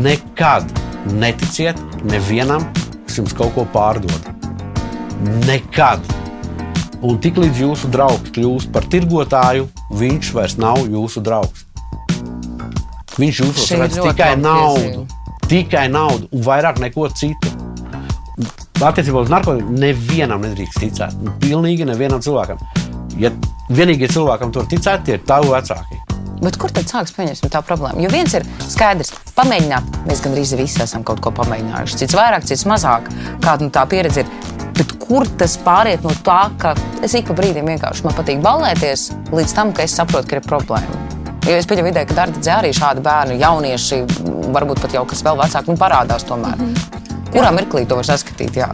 nekad 0.02 0.66
neticiet 1.12 1.78
nevienam, 2.08 2.66
kas 3.04 3.20
jums 3.20 3.36
kaut 3.36 3.54
ko 3.54 3.68
pārdod. 3.74 4.32
Nekad. 5.46 6.13
Un 7.04 7.18
tiklīdz 7.20 7.58
jūsu 7.60 7.90
draugs 7.92 8.32
kļūst 8.32 8.70
par 8.72 8.86
tirgotāju, 8.88 9.66
viņš 9.92 10.30
vairs 10.32 10.54
nav 10.56 10.86
jūsu 10.88 11.20
draugs. 11.24 11.66
Viņš 13.20 13.40
jūsos 13.42 13.72
redz 13.76 13.98
tikai 14.00 14.30
naudu. 14.40 15.04
piezīme. 15.04 15.20
Tikai 15.44 15.82
naudu 15.92 16.30
un 16.32 16.46
vairāk 16.46 16.80
neko 16.80 17.10
citu. 17.12 17.52
Attiecībā 18.80 19.20
uz 19.20 19.28
narkotiku 19.30 19.76
nevienam 19.76 20.42
nedrīkst 20.46 20.80
ticēt. 20.80 21.20
Pilnīgi 21.44 21.84
nevienam 21.86 22.24
cilvēkam. 22.24 22.64
Ja 23.20 23.30
vienīgie 23.68 24.08
cilvēkam 24.08 24.56
tur 24.56 24.64
ticēt, 24.72 25.04
tie 25.04 25.18
ir 25.18 25.28
tavi 25.28 25.52
vecāki. 25.52 26.00
Bet 26.40 26.56
kur 26.60 26.72
tad 26.74 26.88
sāksies 26.88 27.14
pieņemsim 27.16 27.52
tā 27.52 27.60
problēma? 27.64 28.00
Jo 28.02 28.08
viens 28.12 28.32
ir 28.34 28.48
skaidrs, 28.64 29.12
pamēģināt. 29.36 30.00
Mēs 30.08 30.24
gandrīz 30.24 30.56
visi 30.58 30.82
esam 30.82 31.04
kaut 31.06 31.20
ko 31.24 31.30
pamēģinājuši. 31.36 32.00
Cits 32.00 32.16
vairāk, 32.18 32.48
cits 32.48 32.66
mazāk. 32.68 33.12
Kāda 33.44 33.68
nu, 33.68 33.72
tā 33.72 33.84
pieredze 33.92 34.24
ir. 34.24 34.53
Bet 34.74 34.94
kur 34.98 35.26
tas 35.38 35.54
pāriet 35.62 36.02
no 36.02 36.10
tā, 36.26 36.48
ka 36.58 36.74
es 37.04 37.14
ik 37.14 37.28
pa 37.28 37.36
brīdim 37.38 37.68
vienkārši 37.70 38.06
man 38.06 38.16
patīk 38.16 38.40
ballēties, 38.42 39.10
līdz 39.30 39.54
tam, 39.54 39.70
ka 39.76 39.86
es 39.86 39.94
saprotu, 39.94 40.30
ka 40.30 40.40
ir 40.40 40.46
problēma? 40.46 41.02
Jo 41.44 41.58
es 41.60 41.68
pieņemu 41.68 41.92
ideju, 41.92 42.08
ka 42.10 42.16
darbā 42.22 42.56
arī 42.56 42.72
šādi 42.74 43.04
bērni, 43.04 43.38
jaunieši, 43.42 44.00
varbūt 44.54 44.80
pat 44.82 44.96
jau 44.96 45.04
kas 45.06 45.22
vēl 45.26 45.38
vecāki, 45.42 45.70
nu, 45.70 45.78
parādās 45.78 46.26
tomēr. 46.26 46.56
Mm 46.56 46.74
-hmm. 46.74 47.30
Kurā 47.34 47.50
mirklī 47.54 47.86
to 47.86 47.96
var 48.00 48.06
saskatīt? 48.06 48.56
Jā. 48.56 48.70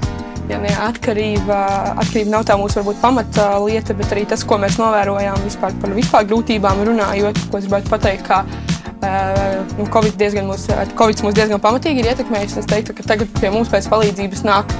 Ja 0.48 0.58
ne, 0.58 0.70
atkarība, 0.82 1.58
atkarība 2.02 2.30
nav 2.30 2.44
tā 2.48 2.56
mūsu 2.58 2.80
varbūt, 2.80 3.00
pamata 3.00 3.58
lieta, 3.64 3.94
bet 3.94 4.12
arī 4.12 4.26
tas, 4.26 4.44
ko 4.44 4.58
mēs 4.58 4.78
novērojām 4.78 5.38
vispār 5.44 5.72
par 5.80 5.90
vispār 5.90 6.26
grūtībām 6.26 6.84
runājot, 6.88 7.38
ko 7.50 7.58
es 7.58 7.64
gribētu 7.64 7.90
pateikt, 7.90 8.26
ka 8.26 8.44
uh, 8.44 9.66
nu, 9.78 9.86
Covid, 9.86 10.16
diezgan 10.16 10.46
mūs, 10.50 10.66
Covid 10.98 11.22
mūs 11.22 11.34
diezgan 11.34 11.60
pamatīgi 11.60 11.98
ir 11.98 12.10
ietekmējis. 12.12 12.56
Es 12.56 12.66
teiktu, 12.66 12.94
ka 12.94 13.02
tagad 13.02 13.28
pie 13.40 13.50
mums 13.50 13.68
pēc 13.68 13.88
palīdzības 13.92 14.42
nāk 14.44 14.74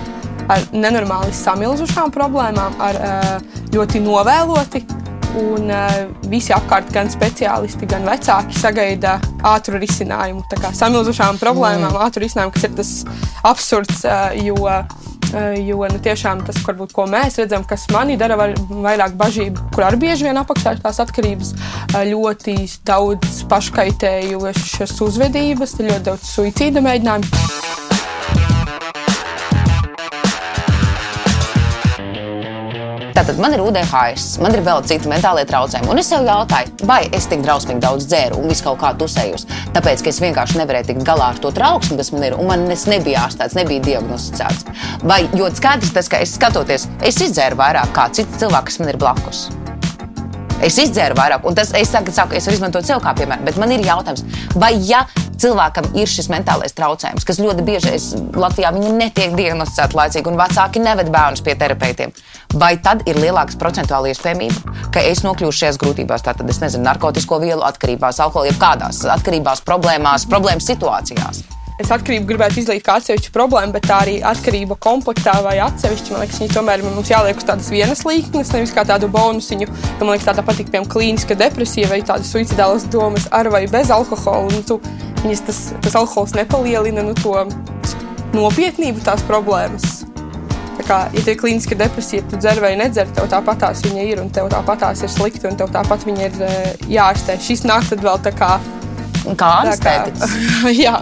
ar 0.50 0.66
nenormāli 0.74 1.34
samilzušām 1.36 2.12
problēmām, 2.14 2.80
ar 2.82 2.98
uh, 3.00 3.60
ļoti 3.74 4.02
novēloti. 4.04 4.84
Un 5.40 5.68
uh, 5.70 5.92
visi 6.26 6.50
apkārt, 6.50 6.88
gan 6.90 7.10
speciālisti, 7.12 7.86
gan 7.90 8.02
vecāki 8.08 8.58
sagaida 8.58 9.20
ātru 9.46 9.78
risinājumu. 9.78 10.42
Tā 10.50 10.58
kā 10.58 10.72
samilzušām 10.74 11.38
problēmām, 11.38 11.92
mm. 11.92 12.00
ātru 12.02 12.24
risinājumu, 12.24 12.56
kas 12.56 12.66
ir 12.66 12.74
tas 12.80 12.90
absurds, 13.46 14.02
uh, 14.08 14.34
jo 14.34 14.58
Jo 15.30 15.86
nu, 15.86 15.98
tiešām 16.02 16.40
tas, 16.42 16.56
varbūt, 16.66 16.90
ko 16.90 17.04
mēs 17.06 17.36
redzam, 17.38 17.62
kas 17.62 17.84
manī 17.94 18.16
dara 18.18 18.34
var, 18.34 18.56
vairāk 18.58 19.14
bažību, 19.20 19.68
kur 19.76 19.86
arī 19.86 20.00
bieži 20.08 20.26
vien 20.26 20.40
apakšā 20.40 20.74
ir 20.74 20.82
tās 20.82 20.98
atkarības, 21.04 21.52
ļoti 22.10 22.56
daudz 22.90 23.44
paškaitējošas 23.52 24.96
uzvedības, 25.06 25.78
ļoti 25.86 26.02
daudz 26.10 26.34
suicīda 26.34 26.82
mēģinājumu. 26.82 27.89
Tātad 33.20 33.36
man 33.36 33.52
ir 33.52 33.60
UDHS, 33.60 34.38
man 34.40 34.54
ir 34.56 34.62
vēl 34.64 34.78
citi 34.88 35.10
mentālie 35.10 35.42
traucējumi. 35.44 35.90
Un 35.92 36.00
es 36.00 36.08
sev 36.08 36.22
jautāju, 36.24 36.86
vai 36.88 37.02
es 37.12 37.26
tik 37.28 37.42
drausmīgi 37.44 37.82
daudz 37.84 38.06
dzēru 38.08 38.38
un 38.40 38.48
visu 38.48 38.64
kaut 38.64 38.78
kā 38.80 38.94
tusējos. 38.96 39.44
Tāpēc, 39.74 40.00
ka 40.00 40.08
es 40.08 40.22
vienkārši 40.24 40.56
nevarēju 40.56 40.88
tikt 40.88 41.04
galā 41.04 41.26
ar 41.34 41.42
to 41.44 41.52
trauksmi, 41.52 41.98
kas 42.00 42.14
man 42.14 42.24
ir, 42.24 42.38
un 42.40 42.48
man 42.48 42.64
nebija 42.64 43.26
ārstēts, 43.26 43.58
nebija 43.60 43.84
diagnosticēts. 43.90 44.64
Vai 45.04 45.26
jo 45.36 45.52
skaidrs 45.52 45.92
tas, 45.98 46.08
ka 46.08 46.24
es 46.24 46.32
skatoties, 46.38 46.88
es 47.04 47.20
izdzēru 47.20 47.60
vairāk 47.60 47.92
kā 47.92 48.08
citi 48.16 48.40
cilvēki, 48.40 48.70
kas 48.72 48.80
man 48.80 48.94
ir 48.94 49.00
blakus. 49.04 49.50
Es 50.64 50.80
izdzēru 50.80 51.20
vairāk, 51.20 51.44
un 51.44 51.60
tas, 51.60 51.74
es 51.76 51.92
tagad 51.92 52.16
saku, 52.16 52.40
es 52.40 52.48
varu 52.48 52.56
izmantot 52.56 52.88
sev 52.88 53.04
kā 53.04 53.12
piemēru, 53.20 53.44
bet 53.44 53.60
man 53.60 53.76
ir 53.76 53.84
jautājums, 53.84 54.24
vai 54.56 54.74
ja 54.88 55.04
cilvēkam 55.40 55.90
ir 55.98 56.10
šis 56.10 56.30
mentālais 56.32 56.74
traucējums, 56.76 57.26
kas 57.26 57.40
ļoti 57.42 57.64
bieži 57.66 57.94
Latvijā 58.40 58.72
viņi 58.76 58.92
netiek 58.96 59.36
diagnosticēti 59.38 59.98
laicīgi, 59.98 60.30
un 60.30 60.40
vecāki 60.40 60.82
neved 60.84 61.12
bērnus 61.12 61.44
pie 61.46 61.56
terapeitiem, 61.60 62.14
vai 62.60 62.74
tad 62.82 63.06
ir 63.10 63.20
lielāks 63.20 63.58
procentuāli 63.60 64.14
iespējamība, 64.14 64.76
ka 64.94 65.04
es 65.12 65.24
nokļūšu 65.26 65.64
šajās 65.64 65.80
grūtībās, 65.82 66.26
tātad 66.26 66.50
es 66.50 66.60
nezinu, 66.62 66.86
narkotiku 66.88 67.40
vielu 67.42 67.64
atkarībās, 67.66 68.20
alkohola, 68.24 68.52
jebkādās 68.52 69.04
atkarībās, 69.18 69.64
problēmās, 69.66 70.28
problēmas 70.30 70.68
situācijās. 70.72 71.44
Es 71.80 71.88
atkarību 71.94 72.28
gribētu 72.28 72.60
izlīdz 72.60 72.84
kā 72.84 72.98
atsevišķu 73.00 73.32
problēmu, 73.32 73.72
bet 73.72 73.86
tā 73.88 74.02
arī 74.04 74.18
atkarība 74.26 74.76
komplektā 74.84 75.38
vai 75.46 75.54
atsevišķi. 75.64 76.12
Man 76.12 76.24
liekas, 76.24 76.40
viņi 76.42 76.52
tomēr 76.52 76.82
mums 76.84 77.08
jāliek 77.08 77.40
uz 77.40 77.46
tādas 77.48 77.70
vienas 77.72 78.02
līknes, 78.04 78.50
nevis 78.52 78.74
kā 78.76 78.84
tādu 78.88 79.08
bonusiņu. 79.12 79.64
Jo, 79.64 80.02
man 80.02 80.12
liekas, 80.12 80.28
tā 80.28 80.44
patīk, 80.44 80.68
piemēram, 80.68 80.90
klīniska 80.92 81.38
depresija 81.40 81.88
vai 81.88 82.02
tādas 82.04 82.32
suicidālas 82.34 82.84
domas 82.92 83.30
ar 83.32 83.48
vai 83.54 83.62
bez 83.70 83.92
alkohola. 83.94 84.50
Nu, 84.52 84.60
tu, 84.66 84.76
viņas 85.22 85.42
tas, 85.46 85.62
tas 85.86 85.96
alkohols 86.02 86.36
nepalielina 86.36 87.06
nu, 87.06 87.16
to 87.16 87.32
nopietnību 88.36 89.00
tās 89.06 89.24
problēmas. 89.28 90.02
Tā 90.80 90.84
kā, 90.84 91.00
ja 91.16 91.24
tie 91.24 91.32
ir 91.32 91.40
klīniska 91.40 91.76
depresija, 91.80 92.26
tu 92.28 92.40
dzer 92.40 92.60
vai 92.60 92.74
nedzer, 92.80 93.08
tev 93.16 93.28
tāpatās 93.32 93.82
viņa 93.84 94.04
ir 94.04 94.20
un 94.20 94.28
tev 94.32 94.52
tāpatās 94.52 95.00
ir 95.04 95.12
slikti 95.12 95.48
un 95.48 95.56
tev 95.60 95.72
tāpat 95.72 96.04
viņa 96.08 96.28
ir 96.28 96.44
eh, 96.44 96.86
jāārstē. 96.92 97.40
Šis 97.40 97.64
nāk 97.68 97.88
tad 97.88 98.04
vēl 98.04 98.20
tā 98.24 98.36
kā. 98.36 98.54
Kā 99.36 99.50
ārstēties? 99.62 100.38
jā. 100.84 100.96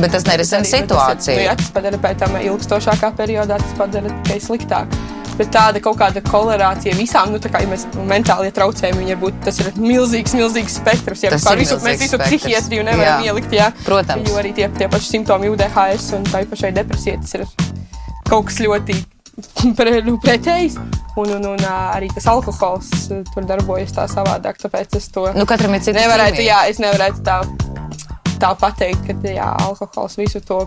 Bet 0.00 0.10
tas 0.12 0.24
nerisina 0.26 0.60
ir- 0.64 0.70
situāciju. 0.72 1.36
Nu, 1.38 1.42
jā, 1.48 1.56
tas 1.56 1.70
padara 1.70 1.98
pēc 2.02 2.18
tam 2.18 2.36
ilgstošākā 2.40 3.12
periodā, 3.16 3.58
tas 3.62 3.74
padara 3.78 4.10
tikai 4.24 4.40
sliktāk. 4.42 4.96
Bet 5.38 5.48
tāda 5.50 5.80
kaut 5.82 5.96
kāda 5.98 6.20
kolerācija 6.22 6.94
visām, 6.94 7.32
nu, 7.34 7.38
tā 7.42 7.50
kā 7.50 7.60
ja 7.62 7.66
mēs 7.66 7.86
mentāli 8.06 8.52
traucējumi, 8.54 9.00
viņiem 9.02 9.18
būtu 9.22 9.40
tas 9.44 9.58
ir 9.58 9.72
milzīgs, 9.82 10.34
milzīgs 10.38 10.76
spektrs. 10.78 11.24
Ja 11.26 11.30
Tas 11.30 11.46
ir 11.50 11.58
visu, 11.58 11.78
mēs 11.82 11.98
visu 12.04 12.18
psihiatriju 12.18 12.84
nevaram 12.86 13.22
Jā. 13.24 13.32
ielikt. 13.32 13.50
Jā. 13.50 13.72
Protams. 13.84 14.28
Jo 14.30 14.38
arī 14.38 14.52
tie, 14.54 14.68
tie 14.68 14.86
paši 14.88 15.10
simptomi 15.16 15.48
UDHS 15.50 16.12
un 16.14 16.22
tai 16.30 16.44
pašai 16.46 16.70
depresijai 16.76 17.18
tas 17.20 17.34
ir 17.34 17.46
kaut 18.30 18.46
kas 18.46 18.58
ļoti 18.62 18.94
pre, 19.78 20.00
nu, 20.06 20.18
pretējs. 20.22 20.78
Un, 21.16 21.30
un, 21.30 21.44
un 21.46 21.58
arī 21.66 22.08
tas 22.14 22.26
alkohols 22.30 22.88
tur 23.34 23.44
darbojas 23.46 23.90
tā 23.94 24.06
savādāk. 24.10 24.56
Tāpēc 24.62 24.96
es 24.98 25.08
to 25.14 25.26
Nu, 25.34 25.46
ir 25.90 25.94
nevarētu, 25.98 26.38
ķīmija. 26.38 26.46
jā, 26.46 26.62
es 26.70 26.78
nevarētu 26.82 27.22
tā, 27.26 27.40
tā 28.44 28.52
pateikt, 28.60 29.06
ka 29.08 29.32
jā, 29.32 29.48
alkohols 29.64 30.18
visu 30.20 30.40
to 30.44 30.64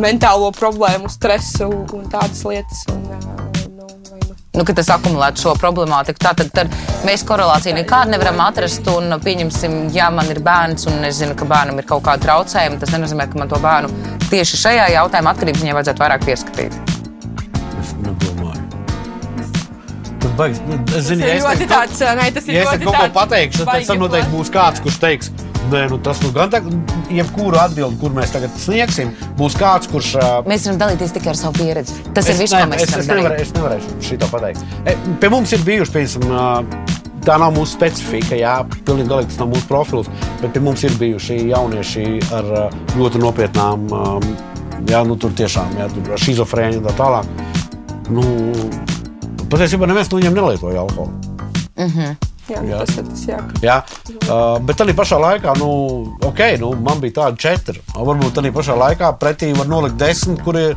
mentālo 0.00 0.50
problēmu, 0.56 1.08
stresu 1.12 1.70
un 1.70 2.08
tādas 2.12 2.42
lietas. 2.48 2.82
Un, 2.92 3.04
ā, 3.14 3.36
nu, 3.76 3.86
vai 4.10 4.18
nu- 4.26 4.34
nu, 4.58 4.64
ka 4.66 4.74
tas 4.76 4.90
akumulētu 4.96 5.44
šo 5.44 5.54
problemātiku. 5.60 6.20
Tātad 6.26 6.50
tad 6.56 6.74
mēs 7.06 7.22
korelāciju 7.28 7.76
nekādu 7.78 8.12
nevaram 8.16 8.42
atrast. 8.48 8.88
Un, 8.92 9.14
pieņemsim, 9.24 9.78
ja 9.94 10.10
man 10.10 10.28
ir 10.34 10.42
bērns 10.44 10.88
un 10.90 11.04
es 11.06 11.20
zinu, 11.22 11.36
ka 11.38 11.48
bērnam 11.48 11.78
ir 11.80 11.86
kaut 11.88 12.02
kāda 12.08 12.26
traucējuma, 12.26 12.80
tas 12.82 12.92
nenozīmē, 12.96 13.30
ka 13.32 13.38
man 13.40 13.48
to 13.52 13.62
bērnu 13.62 13.88
tieši 14.30 14.60
šajā 14.66 14.90
jautājumā 14.96 15.32
atkarības 15.36 15.62
viņai 15.64 15.78
vajadzētu 15.78 16.02
vairāk 16.02 16.26
pieskatīt. 16.26 16.76
Es. 17.80 17.94
Tas 20.20 20.32
baigs. 20.36 20.60
nu, 20.66 20.78
Es 20.96 21.04
zinu, 21.06 21.20
Tas 21.20 21.28
ja 21.28 21.34
ir 21.34 21.38
es 21.38 21.44
ļoti 21.44 21.66
tagad 21.70 21.90
tāds, 21.92 22.00
nē, 22.18 22.26
tas 22.34 22.48
ir 22.48 22.54
Ja 22.56 22.62
es 22.62 22.68
ļoti 22.68 22.84
tagad 22.84 22.86
kaut 22.86 23.12
ko 23.12 23.18
pateikšu, 23.20 23.66
tad 23.68 23.86
tam 23.86 24.00
noteikti 24.02 24.32
būs 24.34 24.50
kāds, 24.54 24.82
kurš 24.84 24.98
teiks, 25.02 25.30
Nē, 25.66 25.86
nu, 25.90 25.96
tas 25.98 26.20
nu, 26.22 26.28
gan 26.34 26.50
tā, 26.52 26.60
jebkuru 27.10 27.58
atbildi, 27.58 27.98
kur 27.98 28.12
mēs 28.14 28.30
tagad 28.34 28.52
sniegsim, 28.60 29.10
būs 29.38 29.56
kāds, 29.58 29.88
kurš. 29.90 30.12
Uh, 30.20 30.36
Mēs 30.46 30.66
varam 30.68 30.78
dalīties 30.84 31.14
tikai 31.16 31.32
ar 31.32 31.38
savu 31.40 31.58
pieredzi. 31.58 31.96
Tas 32.14 32.28
es, 32.28 32.36
ir 32.36 32.44
viss, 32.44 32.54
ko 32.54 32.68
mēs 32.70 32.84
es, 32.84 32.92
es, 32.92 33.08
nevarēšu, 33.10 33.26
darīt. 33.26 33.48
es 33.48 33.54
nevarēšu 33.56 33.96
šito 34.06 34.28
pateikt. 34.30 34.62
E, 34.86 34.94
pie 35.22 35.30
mums 35.32 35.54
ir 35.56 35.64
bijuši, 35.66 35.94
piemēram, 35.96 36.28
uh, 36.30 37.16
tā 37.26 37.38
nav 37.42 37.56
mūsu 37.56 37.74
specifika, 37.74 38.38
jā, 38.38 38.52
pilnīgi 38.86 39.10
galīgi 39.10 39.32
tas 39.32 39.40
nav 39.42 39.50
mūsu 39.56 39.66
profils, 39.70 40.12
bet 40.42 40.54
pie 40.54 40.62
mums 40.62 40.86
ir 40.86 40.94
bijuši 41.00 41.40
jaunieši 41.48 42.06
ar 42.38 42.52
uh, 42.52 42.78
ļoti 43.00 43.24
nopietnām, 43.24 43.90
jā, 44.86 45.02
nu 45.08 45.18
tur 45.18 45.34
tiešām, 45.34 45.74
jā, 45.80 45.90
tur 45.96 46.14
ar 46.14 46.22
šizofrēniju 46.28 46.84
un 46.84 46.86
tā 46.86 46.94
tālāk. 47.00 47.34
Nu, 48.14 48.22
patiesībā 49.50 49.90
neviens 49.90 50.14
no 50.14 50.22
viņiem 50.22 50.38
nelietoja 50.38 50.86
alkoholu. 50.86 51.34
Jā, 51.74 52.14
Jā. 52.48 52.60
jā. 52.62 52.78
tas 52.84 52.96
ir 52.96 53.06
tas, 53.10 53.22
jā. 53.26 53.38
Jā, 53.64 53.76
uh, 54.30 54.58
bet 54.62 54.78
tādā 54.78 54.94
pašā 54.94 55.18
laikā, 55.18 55.56
nu, 55.58 55.68
okay, 56.28 56.58
nu, 56.62 56.72
man 56.78 57.00
bija 57.02 57.16
tādi 57.22 57.42
četri. 57.42 57.80
Varbūt 57.96 58.36
tādā 58.38 58.52
pašā 58.54 58.76
laikā 58.78 59.12
pretī 59.18 59.52
var 59.58 59.66
nolikt 59.70 59.96
desmit, 59.98 60.42
kuri 60.46 60.68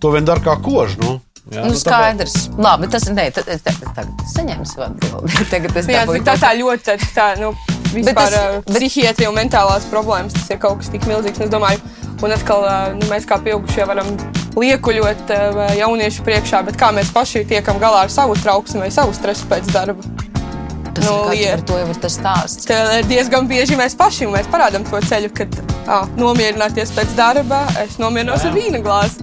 to 0.00 0.12
vien 0.14 0.24
dara 0.28 0.40
kā 0.44 0.54
kožu. 0.62 1.00
Nu, 1.02 1.16
jā, 1.50 1.64
Nu, 1.66 1.72
tāpēc- 1.74 1.82
skaidrs. 1.82 2.36
Labi, 2.58 2.88
tas 2.92 3.08
ir. 3.08 3.14
Tagad 3.16 4.22
es 4.22 4.36
saņēmu 4.36 4.66
savu 4.66 4.86
atbildi. 4.90 5.44
Tagad 5.54 5.76
es 5.82 5.90
Jā, 5.90 6.04
tā, 6.06 6.36
tā 6.46 6.54
ļoti 6.58 6.82
tā, 6.90 6.96
tā, 7.16 7.26
nu, 7.42 7.52
vispār 7.94 8.30
tas- 8.30 8.64
bet- 8.66 8.74
psihiatrija 8.78 9.30
un 9.30 9.38
mentālās 9.38 9.86
problēmas. 9.90 10.34
Tas 10.38 10.50
ir 10.50 10.58
kaut 10.62 10.78
kas 10.82 10.90
tik 10.94 11.06
milzīgs. 11.10 11.42
Es 11.46 11.50
domāju, 11.50 11.82
un 12.22 12.34
atkal 12.34 12.66
ā, 12.66 12.76
nu, 12.98 13.06
mēs 13.10 13.26
kā 13.28 13.38
pieaugušie 13.42 13.86
varam 13.86 14.14
liekuļot 14.56 15.30
ā, 15.30 15.40
jauniešu 15.82 16.24
priekšā, 16.26 16.62
bet 16.66 16.78
kā 16.80 16.88
mēs 16.96 17.10
paši 17.14 17.44
tiekam 17.48 17.78
galā 17.82 18.06
ar 18.06 18.12
savu 18.14 18.34
trauksmi 18.40 18.80
vai 18.86 18.90
savu 18.94 19.12
stresu 19.16 19.46
pēc 19.50 19.68
darba. 19.74 20.02
Tas 20.96 21.04
nu, 21.04 21.16
ir 21.36 21.56
par 21.58 21.64
to 21.68 21.80
jau 21.80 21.88
ir 21.92 22.02
tas 22.02 22.14
stāsts. 22.16 22.68
Tā 22.68 23.00
diezgan 23.10 23.48
bieži 23.50 23.76
mēs 23.78 23.96
paši 23.98 24.30
mēs 24.32 24.48
parādām 24.52 24.86
to 24.88 25.00
ceļu, 25.04 25.32
kad 25.36 25.58
ā, 25.84 26.04
nomierināties 26.16 26.94
pēc 26.96 27.16
darba, 27.18 27.66
es 27.84 27.98
nomierinos 28.02 28.46
ar 28.48 28.56
vīna 28.56 28.80
glāzi. 28.84 29.20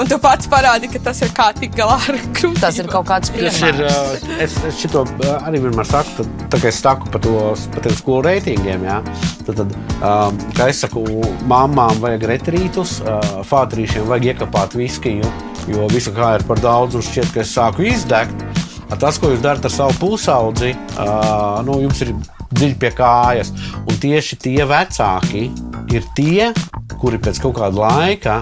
Un 0.00 0.08
tu 0.08 0.16
pats 0.16 0.48
parādi, 0.48 0.88
ka 0.88 1.00
tas 1.04 1.18
ir 1.20 1.32
kā 1.36 1.50
tik 1.56 1.74
galā 1.76 1.98
ar 2.08 2.16
krūtīm. 2.36 2.60
Tas 2.62 2.78
ir 2.80 2.88
kaut 2.88 3.04
kāds 3.10 3.32
uh, 3.32 3.42
Es, 4.40 4.54
es 4.64 4.78
šito 4.80 5.02
arī 5.34 5.60
vienmēr 5.60 5.88
saku, 5.88 6.14
tad, 6.22 6.30
tā 6.54 6.60
kā 6.62 6.70
es 6.70 6.80
saku 6.80 7.10
par, 7.12 7.20
to, 7.24 7.34
par 7.74 7.84
tiem 7.84 7.96
skolu 7.98 8.22
reitingiem. 8.24 8.86
Jā, 8.88 8.98
tad, 9.44 9.60
tad, 9.60 9.76
um, 9.98 10.40
kā 10.56 10.70
es 10.72 10.80
saku, 10.86 11.04
māmām 11.50 12.00
vajag 12.00 12.24
retrītus, 12.30 13.00
uh, 13.04 13.42
fātrīšiem 13.48 14.08
vajag 14.08 14.30
iekapāt 14.32 14.78
viskiju, 14.80 15.28
jo 15.74 15.92
visu 15.92 16.14
kā 16.16 16.38
ir 16.38 16.46
par 16.48 16.62
daudz 16.64 16.96
un 16.96 17.04
šķiet, 17.04 17.32
ka 17.34 17.44
es 17.44 17.52
sāku 17.52 17.84
izdegt. 17.92 18.61
Tas, 19.00 19.16
ko 19.16 19.30
jūs 19.32 19.40
darat 19.40 19.64
ar 19.64 19.72
savu 19.72 19.94
pusaudzi, 20.00 20.72
nu, 21.64 21.78
jums 21.84 22.02
ir 22.04 22.10
dziļi 22.52 22.76
pie 22.80 22.90
kājas. 22.96 23.52
Un 23.88 23.96
tieši 24.02 24.36
tie 24.42 24.66
vecāki 24.68 25.46
ir 25.94 26.04
tie, 26.16 26.50
kuri 27.00 27.20
pēc 27.22 27.40
kaut 27.42 27.56
kāda 27.60 27.86
laika 27.86 28.36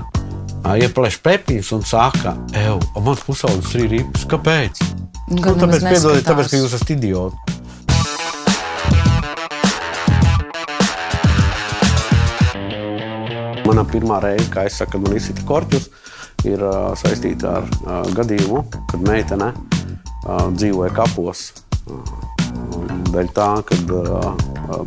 ieplēš 0.80 1.21
pepiņus 1.25 1.71
un 1.76 1.87
saka, 1.87 2.35
ej, 2.59 2.75
man 2.99 3.23
pusaudzis 3.23 3.78
ir 3.78 3.88
rips. 3.95 4.26
Kāpēc? 4.30 4.83
Nu, 5.30 5.38
Nu, 5.38 5.54
tāpēc, 5.54 5.87
piedodiet, 5.87 6.26
tāpēc, 6.26 6.50
ka 6.50 6.59
jūs 6.59 6.75
esat 6.75 6.90
idioti. 6.97 7.38
Mana 13.71 13.87
pirmā 13.87 14.19
reize, 14.25 14.50
kā 14.50 14.66
es 14.66 14.80
saku, 14.80 14.97
kad 14.97 15.07
man 15.07 15.14
izsita 15.14 15.47
korķus, 15.47 15.87
ir 16.50 16.59
uh, 16.64 16.90
saistīta 16.99 17.61
ar 17.61 17.69
uh, 17.85 18.00
gadījumu, 18.16 18.64
kad 18.90 19.07
meitene 19.07 19.52
uh, 19.54 19.79
dzīvoja 20.26 20.92
kapos. 20.94 21.50
Uh, 21.88 22.30
Dēļ 23.10 23.30
tā, 23.34 23.48
ka 23.66 23.76
uh, 23.90 24.30
uh, 24.70 24.82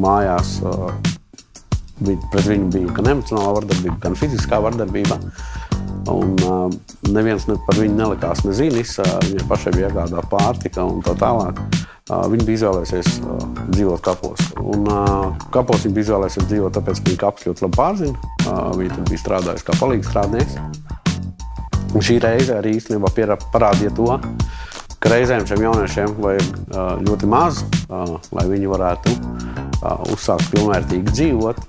mājās 0.00 0.56
uh, 0.64 0.88
pret 2.32 2.46
viņu 2.48 2.70
bija 2.72 2.94
gan 2.96 3.10
emocionāla 3.16 3.56
vardarbība, 3.58 3.96
gan 4.02 4.16
fiziskā 4.18 4.60
vardarbība. 4.64 5.18
Un 6.12 6.36
uh, 6.46 6.70
neviens 7.10 7.48
ne 7.50 7.56
par 7.66 7.80
viņu 7.80 7.98
nelikās 7.98 8.44
nezinis. 8.46 8.96
Uh, 9.02 9.16
viņai 9.26 9.48
pašai 9.50 9.74
bija 9.76 9.90
jāgādā 9.90 10.24
pārtika 10.30 10.86
un 10.86 11.02
tā 11.04 11.16
tālāk. 11.20 11.60
Uh, 12.06 12.22
viņa 12.30 12.46
bija 12.46 12.60
izvēlējusies 12.60 13.16
uh, 13.24 13.46
dzīvot 13.74 14.04
kapos. 14.06 14.44
Un, 14.62 14.86
uh, 14.86 15.48
kapos 15.54 15.84
viņa 15.84 15.96
bija 15.96 16.08
izvēlējusies 16.08 16.48
dzīvot, 16.52 16.76
tāpēc, 16.78 17.00
ka 17.02 17.10
viņa 17.10 17.22
kapus 17.24 17.48
ļoti 17.48 17.66
labi 17.66 17.80
pārzina. 17.80 18.32
Uh, 18.46 18.68
viņa 18.78 18.94
tur 18.94 19.08
bija 19.10 19.24
strādājusi 19.24 19.66
kā 19.66 19.78
palīgs 19.80 20.12
strādnieks. 20.12 20.60
Un 21.96 22.04
šī 22.04 22.20
reize 22.22 22.54
arī 22.54 22.76
īstenībā 22.76 23.10
parādīja 23.52 23.92
to, 23.96 24.12
ka 25.06 25.12
reizēm 25.12 25.44
šiem 25.46 25.60
jauniešiem 25.62 26.14
vajag 26.18 26.56
ļoti 27.06 27.28
maz, 27.30 27.60
lai 28.34 28.44
viņi 28.50 28.70
varētu 28.72 29.12
uzsākt 30.10 30.48
pilnvērtīgi 30.50 31.12
dzīvot. 31.12 31.60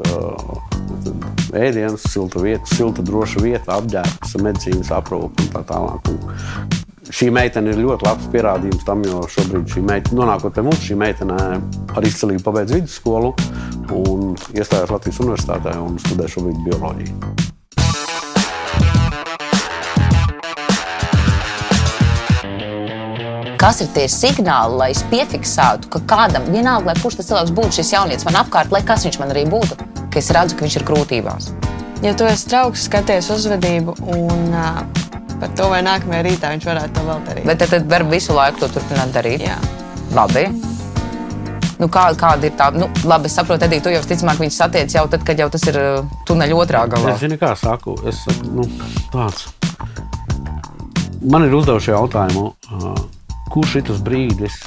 Ēdienas, 1.54 2.08
silta 2.10 2.42
vieta, 2.42 2.66
silta, 2.72 3.06
droša 3.06 3.44
vieta, 3.44 3.78
apģērbs, 3.78 4.34
medicīnas 4.42 4.90
aprūpe 4.98 5.46
un 5.46 5.52
tā 5.54 5.62
tālāk. 5.70 6.10
Un 6.10 7.14
šī 7.14 7.30
meitene 7.38 7.76
ir 7.76 7.82
ļoti 7.84 8.08
labs 8.08 8.30
pierādījums 8.34 8.88
tam, 8.88 9.06
jo 9.06 9.22
šobrīd 9.30 9.70
šī 9.76 9.84
meitene, 9.86 10.18
nonākot 10.18 10.58
pie 10.58 10.64
mums, 10.66 10.82
šī 10.88 10.98
meitene 10.98 11.38
ar 11.38 12.10
izcilību 12.10 12.42
pabeidz 12.48 12.74
vidusskolu 12.74 13.36
un 14.02 14.34
iestājās 14.56 14.96
Latvijas 14.96 15.22
Universitātē 15.28 15.78
un 15.84 16.02
studē 16.02 16.26
šobrīd 16.34 16.66
bioloģiju. 16.72 17.47
Kas 23.68 23.82
ir 23.84 23.90
tie 23.92 24.06
signāli, 24.08 24.78
lai 24.80 24.86
es 24.94 25.02
piefiksētu, 25.12 25.90
ka 25.92 26.00
kādam, 26.08 26.46
vienalga, 26.54 26.88
lai 26.88 27.02
kurš 27.02 27.18
tas 27.20 27.28
cilvēks 27.28 27.50
būtu, 27.52 27.76
šis 27.76 27.90
jaunietis 27.92 28.24
man 28.24 28.38
apkārt, 28.40 28.72
lai 28.72 28.80
kas 28.88 29.04
viņš 29.04 29.18
man 29.20 29.34
arī 29.34 29.42
būtu, 29.52 29.76
ka 30.08 30.22
es 30.22 30.30
redzu, 30.32 30.56
ka 30.56 30.64
viņš 30.64 30.78
ir 30.80 30.86
grūtībās. 30.88 31.50
Ja 32.00 32.14
tu 32.16 32.24
esi 32.32 32.48
draugs, 32.48 32.86
skaties 32.88 33.28
uzvedību 33.36 33.98
un 34.14 34.56
uh, 34.56 34.80
par 35.42 35.52
to, 35.60 35.68
vai 35.74 35.82
nākamajā 35.84 36.22
rītā 36.30 36.52
viņš 36.54 36.68
varētu 36.70 36.96
to 36.96 37.04
vēl 37.10 37.26
darīt. 37.28 37.50
Bet 37.50 37.60
tad, 37.60 37.74
tad 37.74 37.90
var 37.92 38.06
visu 38.08 38.38
laiku 38.38 38.64
to 38.64 38.70
turpināt 38.78 39.12
darīt. 39.18 39.44
Jā. 39.50 39.60
Labi. 40.16 40.46
Nu, 41.82 41.92
kā, 41.92 42.06
kāda 42.24 42.48
ir 42.48 42.56
tā? 42.56 42.70
Nu, 42.72 42.88
labi, 43.04 43.28
es 43.28 43.36
saprotu, 43.36 43.68
Edī, 43.68 43.82
tu 43.84 43.92
jau 43.92 44.00
visticamāk 44.00 44.40
viņus 44.46 44.62
satiec 44.64 44.96
jau 44.96 45.04
tad, 45.12 45.28
kad 45.28 45.44
jau 45.44 45.50
tas 45.52 45.68
ir 45.68 45.82
tuneļa 46.32 46.64
otrā 46.64 46.88
galā. 46.96 47.18
Es 47.18 47.28
zinu, 47.28 47.36
kā 47.44 47.52
saku. 47.60 48.00
Es 48.08 48.24
nu, 48.48 48.64
tāds. 49.12 49.50
Man 51.28 51.52
ir 51.52 51.60
uzdevuši 51.60 51.98
jautājumu, 51.98 52.48
uh, 52.72 53.17
kurš 53.58 53.80
ir 53.80 53.88
tas 53.90 54.02
brīdis, 54.06 54.58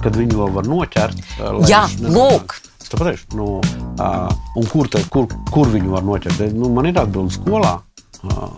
kad 0.00 0.14
viņu 0.16 0.38
vēl 0.40 0.54
var 0.54 0.68
noķert? 0.70 1.18
lai 1.42 1.66
Jā, 1.68 1.84
lūk. 2.00 2.56
Pateikšu, 2.94 3.34
nu, 3.34 3.46
uh, 3.58 4.28
un 4.54 4.66
kur, 4.70 4.86
te, 4.86 5.00
kur, 5.10 5.26
kur 5.50 5.66
viņu 5.72 5.96
var 5.96 6.04
noķert? 6.06 6.44
Nu, 6.54 6.68
man 6.70 6.86
ir 6.86 7.00
atbilde 7.00 7.34
skolā. 7.34 7.80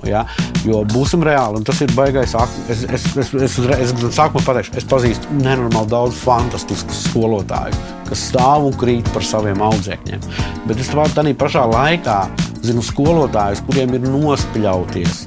Ja, 0.07 0.20
jo 0.62 0.85
būsim 0.92 1.24
reāli, 1.26 1.59
un 1.59 1.64
tas 1.66 1.81
ir 1.83 1.90
baisais. 1.96 2.35
Es, 2.70 2.85
es, 2.85 3.07
es, 3.16 3.33
es, 3.35 3.57
es, 3.59 3.94
es 3.96 4.14
sākumā 4.14 4.44
pateikšu, 4.46 4.76
es 4.79 4.87
pazīstu 4.87 5.38
nenormāli 5.40 5.90
daudz 5.90 6.20
fantastisku 6.20 6.94
skolotāju, 6.94 7.74
kas 8.07 8.26
stāv 8.31 8.68
un 8.68 8.76
krīt 8.79 9.09
par 9.16 9.26
saviem 9.26 9.64
audzēkņiem. 9.66 10.29
Bet 10.68 10.85
es 10.85 10.92
tādā 10.92 11.33
pašā 11.40 11.64
laikā 11.72 12.20
zinu 12.66 12.85
skolotājus, 12.85 13.64
kuriem 13.66 13.96
ir 13.98 14.07
nospļauties 14.07 15.24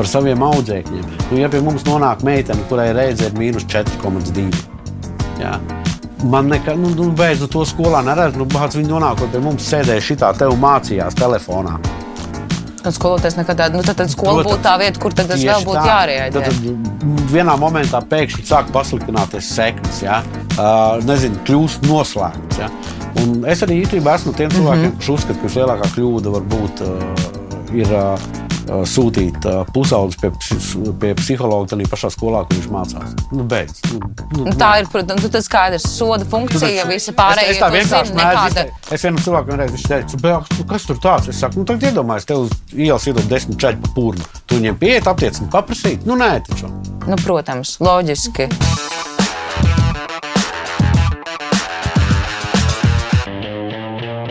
par 0.00 0.08
saviem 0.08 0.40
audzēkņiem. 0.40 1.08
Nu, 1.28 1.36
ja 1.36 1.48
pie 1.52 1.60
mums 1.64 1.84
nonāk 1.84 2.24
meitene, 2.24 2.64
kurai 2.70 2.88
reizē 2.96 3.28
ir 3.28 3.36
mīnus 3.36 3.66
4,2. 3.68 4.48
Jā. 5.40 5.58
Man 6.30 6.48
nekā, 6.52 6.72
nu, 6.76 6.92
nu, 6.96 7.10
beidz, 7.16 7.42
nu, 7.44 7.48
to 7.52 7.66
skolā 7.68 8.00
neredz. 8.04 8.38
Nu, 8.40 8.46
bāc, 8.48 8.76
viņi 8.78 8.88
nonākot 8.88 9.32
pie 9.32 9.42
mums, 9.44 9.68
sēdēja 9.68 10.04
šitā, 10.08 10.32
tev 10.40 10.56
mācījās 10.60 11.16
telefonā. 11.20 11.76
Un 12.80 12.96
skolotājs 12.96 13.36
nekad 13.36 13.58
tādu, 13.60 13.76
nu 13.76 13.84
tad, 13.84 13.98
tad 13.98 14.12
skola 14.12 14.40
būtu 14.40 14.62
tā 14.64 14.72
vieta, 14.80 15.00
kur 15.02 15.12
tad 15.12 15.28
Tieši 15.34 15.50
vēl 15.50 15.66
būtu 15.68 15.82
jārēģē. 15.84 16.28
Tad, 16.32 16.46
tad 16.48 17.32
vienā 17.34 17.56
momentā 17.60 18.00
pēkšņi 18.08 18.48
sāk 18.48 18.72
pasliktināties 18.72 19.52
sekmes, 19.52 20.00
ja? 20.00 20.22
uh, 20.56 20.96
nezinu, 21.04 21.42
kļūst 21.44 21.84
noslēgts. 21.90 22.62
Ja? 22.62 22.70
Un 23.20 23.42
es 23.44 23.60
arī 23.66 23.82
īstenībā 23.82 24.16
esmu 24.16 24.32
tiem 24.32 24.48
cilvēkiem, 24.54 24.86
mm 24.86 24.94
-hmm. 24.94 24.96
kurš 24.96 25.12
uzskata, 25.18 25.36
ka 25.42 25.50
vislielākā 25.50 25.92
kļūda 25.92 26.32
var 26.38 26.48
būt 26.56 26.84
uh, 26.88 27.26
ir, 27.76 27.92
uh, 27.92 28.48
sūtīt 28.88 29.46
pusaudzes 29.74 30.18
pie, 30.20 30.30
pie 31.00 31.12
psihologa 31.18 31.72
tajā 31.74 31.88
pašā 31.90 32.10
skolā, 32.14 32.44
kur 32.48 32.58
viņš 32.58 32.68
mācās. 32.72 33.14
Nu, 33.32 33.46
beidz. 33.50 33.80
Nu, 33.92 34.00
nu, 34.36 34.44
Nu, 34.50 34.54
tā 34.58 34.70
ir, 34.80 34.88
protams, 34.92 35.24
nu, 35.26 35.30
tas 35.32 35.46
skaidrs, 35.48 35.86
soda 35.90 36.26
funkcija, 36.28 36.86
visa 36.88 37.14
pārējā. 37.16 37.50
Es, 37.50 37.56
es 37.56 37.62
tā 37.62 37.70
vienkārši 37.74 38.16
nekāda-. 38.16 38.66
Es 38.90 39.04
vienam 39.06 39.20
cilvēkam 39.24 39.60
reiz 39.60 39.86
"Bet, 40.20 40.54
nu, 40.58 40.66
kas 40.70 40.86
tur 40.88 40.98
tāds? 41.02 41.28
Es 41.32 41.40
saku, 41.42 41.60
nu, 41.60 41.68
tad 41.68 41.82
iedomājieties, 41.82 42.28
tev 42.30 42.46
uz 42.46 42.50
ielas 42.74 43.06
iedod 43.10 43.28
desmit 43.30 43.60
čeļu 43.62 43.82
pa 43.84 43.92
pūru. 43.96 44.30
Tu 44.46 44.60
viņiem 44.60 44.78
pieiet, 44.80 45.06
aptiecini, 45.10 45.50
paprasīt. 45.52 46.06
Nu, 46.08 46.18
nē, 46.20 46.32
taču. 46.48 46.70
Nu, 47.08 47.18
protams, 47.24 47.78
loģiski. 47.80 48.50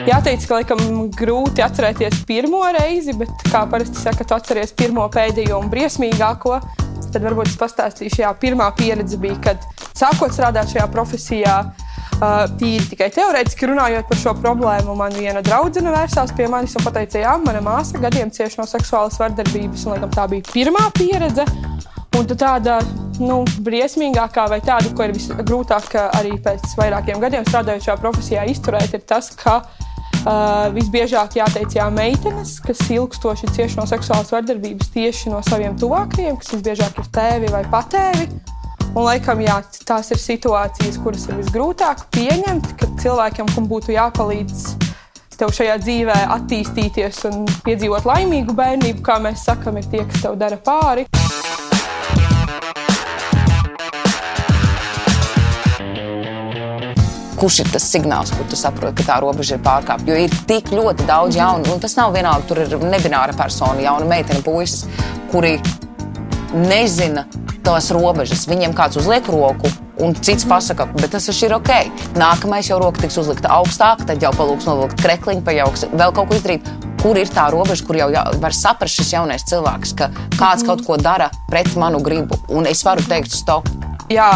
Jāteic, 0.10 0.42
ka 0.50 0.58
laikam 0.58 0.80
grūti 1.14 1.62
atcerēties 1.62 2.24
pirmo 2.26 2.64
reizi, 2.74 3.14
bet, 3.14 3.30
kā 3.52 3.60
parasti 3.70 4.00
saka, 4.02 4.26
tu 4.26 4.34
atceries 4.34 4.72
pirmo, 4.74 5.04
pēdējo 5.14 5.60
un 5.62 5.68
briesmīgāko. 5.70 6.56
Tad 7.14 7.26
varbūt 7.26 7.52
es 7.52 7.58
pastāstīšu, 7.60 8.24
jā, 8.24 8.32
pirmā 8.42 8.72
pieredze 8.78 9.20
bija, 9.22 9.36
kad 9.44 9.68
sākot 9.98 10.34
strādāt 10.34 10.72
šajā 10.72 10.88
profesijā. 10.96 11.58
Tīri 12.58 12.88
tikai 12.90 13.12
teorētiski 13.14 13.70
runājot 13.70 14.10
par 14.10 14.20
šo 14.20 14.34
problēmu, 14.40 14.96
man 14.98 15.14
viena 15.14 15.44
draudzene 15.46 15.94
vērsās 15.94 16.34
pie 16.38 16.48
manis 16.50 16.74
un 16.80 16.88
teica, 16.88 17.22
ka 17.28 17.36
mana 17.44 17.62
māsa 17.64 18.02
gadiem 18.02 18.32
cieši 18.34 18.60
no 18.60 18.66
seksuālas 18.70 19.20
vardarbības, 19.22 19.86
un 19.86 19.94
laikam, 19.94 20.16
tā 20.16 20.26
bija 20.32 20.48
pirmā 20.50 20.88
pieredze. 20.98 21.46
Un 22.18 22.26
tāda 22.34 22.80
nu, 23.22 23.44
briesmīgākā, 23.62 24.48
vai 24.50 24.58
tāda, 24.66 24.90
ko 24.98 25.06
ir 25.06 25.14
visgrūtāk 25.14 25.94
arī 26.08 26.34
pēc 26.42 26.74
vairākiem 26.80 27.22
gadiem 27.22 27.46
strādājot 27.46 27.86
šajā 27.86 27.98
profesijā, 28.02 28.48
izturēt, 28.50 28.98
ir 28.98 29.06
tas, 29.06 29.30
ka 29.38 29.60
uh, 30.26 30.68
visbiežāk 30.76 31.38
jāteic 31.40 31.76
jā, 31.78 31.88
meitenes, 31.94 32.58
kas 32.64 32.82
ilgstoši 32.92 33.52
cieši 33.56 33.80
no 33.80 33.88
seksuālas 33.90 34.32
vardarbības 34.34 34.92
tieši 34.96 35.34
no 35.34 35.42
saviem 35.46 35.78
tuvākajiem, 35.80 36.40
kas 36.42 36.54
visbiežāk 36.56 37.00
ir 37.02 37.10
tēvi 37.16 37.52
vai 37.54 37.64
patēvi. 37.72 38.30
Un, 38.90 39.04
laikam, 39.06 39.42
jā, 39.46 39.60
tās 39.86 40.10
ir 40.10 40.18
situācijas, 40.18 40.98
kuras 41.04 41.28
ir 41.30 41.38
visgrūtāk 41.44 42.08
pieņemt, 42.16 42.74
kad 42.80 42.96
cilvēkam, 43.04 43.52
kam 43.54 43.70
būtu 43.70 43.94
jāpalīdz 43.94 44.90
tev 45.40 45.54
šajā 45.56 45.78
dzīvē 45.86 46.18
attīstīties 46.36 47.22
un 47.30 47.46
piedzīvot 47.64 48.10
laimīgu 48.10 48.58
bērnību, 48.58 49.06
kā 49.06 49.22
mēs 49.24 49.46
sakām, 49.48 49.80
ir 49.80 49.88
tie, 49.94 50.04
kas 50.10 50.26
tev 50.26 50.40
dara 50.42 50.60
pāri. 50.60 51.08
Kurš 57.40 57.62
ir 57.64 57.74
tas 57.74 57.86
signāls, 57.88 58.32
kur 58.36 58.48
tu 58.52 58.60
saproti, 58.60 59.00
ka 59.00 59.14
tā 59.14 59.20
robeža 59.24 59.58
ir 59.58 59.66
pārkāpta. 59.66 60.10
Jo 60.12 60.18
ir 60.26 60.40
tik 60.50 60.74
ļoti 60.76 61.08
daudz 61.10 61.36
mhm. 61.36 61.42
jaunu, 61.42 61.76
un 61.76 61.84
tas 61.84 61.96
nav 62.00 62.16
vienalga, 62.16 62.48
tur 62.50 62.64
ir 62.66 62.80
nebināra 62.84 63.36
persona, 63.38 63.80
jauna 63.86 64.08
meitene, 64.10 64.44
puisis, 64.46 64.88
kuri 65.32 65.58
nezina 66.54 67.26
tās 67.66 67.92
robežas. 67.94 68.48
Viņiem 68.50 68.74
kāds 68.78 69.00
uzliek 69.00 69.28
roku. 69.30 69.72
Un 70.00 70.14
cits 70.16 70.46
mm. 70.46 70.50
pasakā, 70.50 70.86
bet 70.96 71.12
tas 71.12 71.26
ir 71.28 71.54
ok. 71.58 71.74
Nākamais 72.16 72.70
jau 72.70 72.78
roka 72.80 73.02
tiks 73.04 73.18
uzlikta 73.20 73.52
augstāk, 73.58 74.06
tad 74.08 74.24
jau 74.24 74.32
palūgs 74.32 74.68
novilkt 74.70 75.02
krekliņu, 75.04 75.44
pajauks, 75.44 75.90
vēl 75.92 76.16
kaut 76.16 76.32
ko 76.32 76.38
izdarīt. 76.40 76.70
Kur 77.04 77.20
ir 77.20 77.28
tā 77.32 77.50
robeža, 77.52 77.84
kur 77.88 78.00
jau 78.00 78.08
var 78.40 78.56
saprast 78.56 78.96
šis 78.96 79.12
jaunais 79.18 79.44
cilvēks, 79.52 79.94
ka 80.00 80.08
kāds 80.38 80.64
mm. 80.64 80.70
kaut 80.72 80.86
ko 80.88 80.98
dara 81.00 81.28
pret 81.52 81.72
manu 81.80 82.00
gribu, 82.04 82.40
un 82.48 82.68
es 82.72 82.84
varu 82.88 83.04
teikt, 83.12 83.36
stop. 83.36 83.68
Jā, 84.10 84.30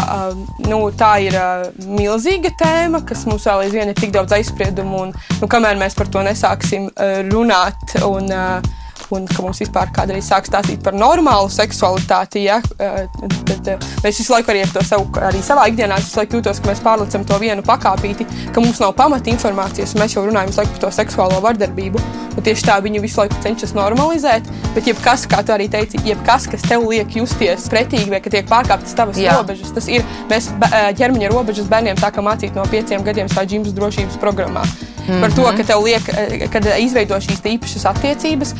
nu, 0.68 0.78
tā 0.94 1.16
ir 1.26 1.34
milzīga 1.82 2.52
tēma, 2.60 3.00
kas 3.08 3.24
mums 3.26 3.46
vēl 3.48 3.64
aizvien 3.64 3.90
ir 3.90 3.98
tik 3.98 4.12
daudz 4.14 4.36
aizspriedumu. 4.36 5.00
Un, 5.08 5.12
nu, 5.40 5.48
kamēr 5.50 5.80
mēs 5.80 5.98
par 5.98 6.10
to 6.14 6.22
nesāksim 6.22 6.86
runāt 7.32 7.96
un 8.06 8.30
uh, 8.30 8.74
un 9.12 9.26
ka 9.28 9.42
mums 9.44 9.60
vispār 9.62 9.90
kādreiz 9.94 10.28
sāk 10.30 10.48
stāstīt 10.48 10.82
par 10.84 10.96
normālu 10.96 11.50
seksualitāti, 11.52 12.44
ja, 12.48 12.60
eh, 12.78 13.04
tad 13.48 13.70
eh, 13.74 13.86
mēs 14.04 14.20
visu 14.20 14.32
laiku 14.32 14.52
arī 14.52 14.64
ar 14.64 14.72
to 14.74 14.84
savu, 14.86 15.08
arī 15.28 15.42
savā 15.44 15.66
ikdienā 15.70 15.98
jūtos, 16.00 16.60
ka 16.60 16.70
mēs 16.70 16.82
pārlecam 16.84 17.26
to 17.26 17.38
vienu 17.42 17.64
pakāpīti, 17.66 18.26
ka 18.54 18.64
mums 18.64 18.80
nav 18.82 18.94
pamata 18.98 19.30
informācijas, 19.32 19.94
un 19.94 20.04
mēs 20.04 20.16
jau 20.16 20.24
runājam 20.26 20.54
par 20.56 20.80
to 20.86 20.92
seksuālo 20.94 21.40
vardarbību. 21.44 22.02
Un 22.34 22.42
tieši 22.42 22.66
tā 22.66 22.80
viņi 22.82 23.02
visu 23.02 23.20
laiku 23.20 23.36
cenšas 23.44 23.76
normalizēt, 23.76 24.48
bet 24.74 24.88
jebkas, 24.90 25.26
kā 25.30 25.44
tu 25.46 25.54
arī 25.54 25.68
teici, 25.70 26.00
jebkas, 26.02 26.48
kas 26.50 26.64
tev 26.66 26.82
liek 26.88 27.12
justies 27.14 27.68
pretīgi 27.70 28.10
vai 28.10 28.18
ka 28.24 28.32
tiek 28.32 28.48
pārkāptas 28.50 28.96
tavas 28.98 29.20
Jā. 29.22 29.36
robežas, 29.38 29.70
tas 29.76 29.86
ir, 29.86 30.02
mēs 30.32 30.50
eh, 30.50 30.90
ķermeņa 30.98 31.30
robežas 31.30 31.70
bērniem 31.70 32.00
sākam 32.02 32.26
mācīt 32.26 32.58
no 32.58 32.66
pieciem 32.70 33.06
gadiem 33.06 33.30
savā 33.30 33.46
ģimenes 33.46 33.76
drošības 33.76 34.18
programmā. 34.18 34.64
Mm 34.64 35.14
-hmm. 35.14 35.20
Par 35.20 35.32
to, 35.36 35.44
ka 35.56 35.64
tev 35.68 35.82
liek, 35.84 36.04
kad 36.50 36.66
izveido 36.78 37.14
šīs 37.20 37.42
īpašas 37.44 37.84
attiecības, 37.90 38.54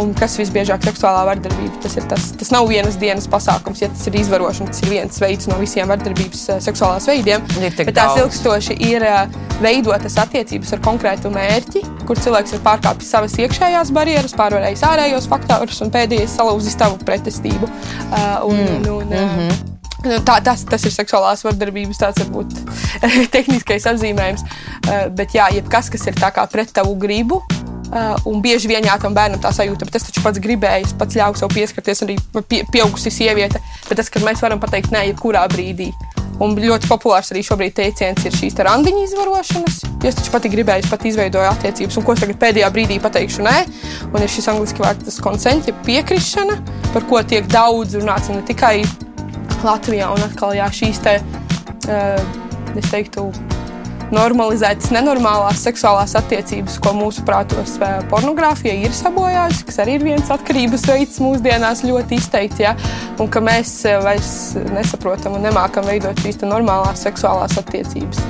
un 0.00 0.12
kas 0.16 0.36
visbiežāk 0.40 0.84
seksuālā 0.86 1.24
vardarbība. 1.28 1.80
Tas, 1.82 1.96
tas, 2.10 2.28
tas 2.38 2.52
nav 2.54 2.68
vienas 2.70 2.98
dienas 3.00 3.28
pasākums, 3.30 3.82
ja 3.82 3.90
tas 3.92 4.06
ir 4.10 4.18
izvarošana, 4.22 4.72
tas 4.72 4.84
ir 4.84 4.92
viens 4.92 5.20
veids 5.22 5.48
no 5.50 5.58
visiem 5.60 5.90
vardarbības 5.92 6.44
seksuālās 6.64 7.08
veidiem. 7.10 7.44
Bet 7.60 7.94
tās 7.96 8.20
ilgstoši 8.22 8.78
ir 8.88 9.06
veidotas 9.62 10.18
attiecības 10.22 10.72
ar 10.76 10.84
konkrētu 10.84 11.32
mērķi, 11.34 11.84
kur 12.08 12.20
cilvēks 12.20 12.56
ir 12.56 12.64
pārkāpis 12.64 13.12
savas 13.14 13.36
iekšējās 13.40 13.92
barjeras, 13.94 14.36
pārvarējis 14.38 14.86
ārējos 14.88 15.28
faktorus 15.30 15.82
un 15.84 15.92
pēdējais 15.94 16.38
salauzis 16.38 16.78
tavu 16.78 16.98
pretestību. 17.06 17.70
Un, 18.48 18.58
mm. 18.58 18.88
un, 18.88 19.06
mm 19.06 19.36
-hmm. 19.36 19.68
Nu, 20.02 20.18
tā, 20.26 20.40
tas, 20.42 20.64
tas 20.66 20.82
ir 20.82 20.90
seksuālās 20.90 21.44
vardarbības 21.46 22.00
tāds 22.00 22.22
varbūt 22.24 22.56
tehniskais 23.36 23.86
apzīmējums. 23.86 24.42
Bet 25.14 25.36
jā, 25.36 25.46
jebkas, 25.54 25.92
kas 25.94 26.08
ir 26.10 26.18
pret 26.50 26.72
tavu 26.74 26.96
gribu, 26.98 27.42
un 28.24 28.40
bieži 28.40 28.70
vien 28.70 28.86
tam 29.00 29.14
bērnam 29.14 29.40
tā 29.42 29.52
sajūta, 29.52 29.86
bet 29.88 29.98
es 29.98 30.08
taču 30.08 30.22
pats 30.24 30.40
gribēju, 30.42 30.88
es 30.88 30.96
pats 30.96 31.18
ļauju 31.18 31.42
sev 31.42 31.52
pieskarties, 31.52 32.02
arī 32.06 32.16
pie, 32.48 32.62
pieaugusi 32.72 33.12
sieviete. 33.12 33.60
Bet 33.88 34.00
tas, 34.00 34.08
ka 34.08 34.22
mēs 34.24 34.42
varam 34.42 34.60
pateikt, 34.62 34.92
nē, 34.94 35.06
jebkurā 35.10 35.44
brīdī. 35.52 35.92
Un 36.42 36.56
ļoti 36.56 36.88
populārs 36.88 37.28
arī 37.30 37.42
šobrīd 37.44 37.74
teiciens 37.76 38.24
ir 38.24 38.34
šīs 38.34 38.56
randiņu 38.66 39.04
izvarošanas. 39.04 39.82
Es 40.08 40.16
taču 40.18 40.32
pati 40.32 40.50
gribēju, 40.50 40.82
es 40.82 40.90
pat 40.90 41.04
izveidoju 41.06 41.50
attiecības, 41.50 41.98
un 42.00 42.06
ko 42.06 42.16
es 42.16 42.24
tagad 42.24 42.40
pēdējā 42.40 42.70
brīdī 42.74 42.98
pateikšu, 43.04 43.44
nē. 43.46 43.56
Un 44.08 44.24
ir 44.24 44.32
šis 44.32 44.48
angļuiski 44.50 44.82
vārds 44.82 45.20
consent, 45.22 45.68
ja 45.68 45.76
piekrišana, 45.86 46.58
par 46.94 47.06
ko 47.10 47.20
tiek 47.22 47.46
daudz 47.52 47.98
runāts 48.00 48.32
ne 48.32 48.42
tikai 48.48 48.80
Latvijā, 49.62 50.08
un 50.10 50.24
atkal 50.24 50.56
jā, 50.56 50.66
šīs 50.74 51.02
te, 51.04 51.18
uh, 51.92 52.74
es 52.74 52.90
teiktu, 52.90 53.28
normalizētas 54.12 54.92
nenormālās 54.94 55.62
seksuālās 55.66 56.14
attiecības, 56.20 56.78
ko 56.82 56.92
mūsu 56.96 57.24
prātos 57.28 57.78
pornogrāfija 58.12 58.74
ir 58.84 58.94
sabojājusi, 58.96 59.64
kas 59.68 59.80
arī 59.84 59.96
ir 59.98 60.06
viens 60.10 60.30
atkarības 60.32 60.86
veids 60.90 61.18
mūsdienās 61.24 61.84
ļoti 61.88 62.20
izteikts, 62.20 62.62
ja? 62.62 62.76
un 63.22 63.30
ka 63.32 63.42
mēs 63.44 63.74
vairs 64.04 64.32
nesaprotam 64.74 65.38
un 65.38 65.48
nemākam 65.48 65.88
veidot 65.88 66.20
šīs 66.22 66.42
normālās 66.44 67.04
seksuālās 67.06 67.58
attiecības. 67.60 68.22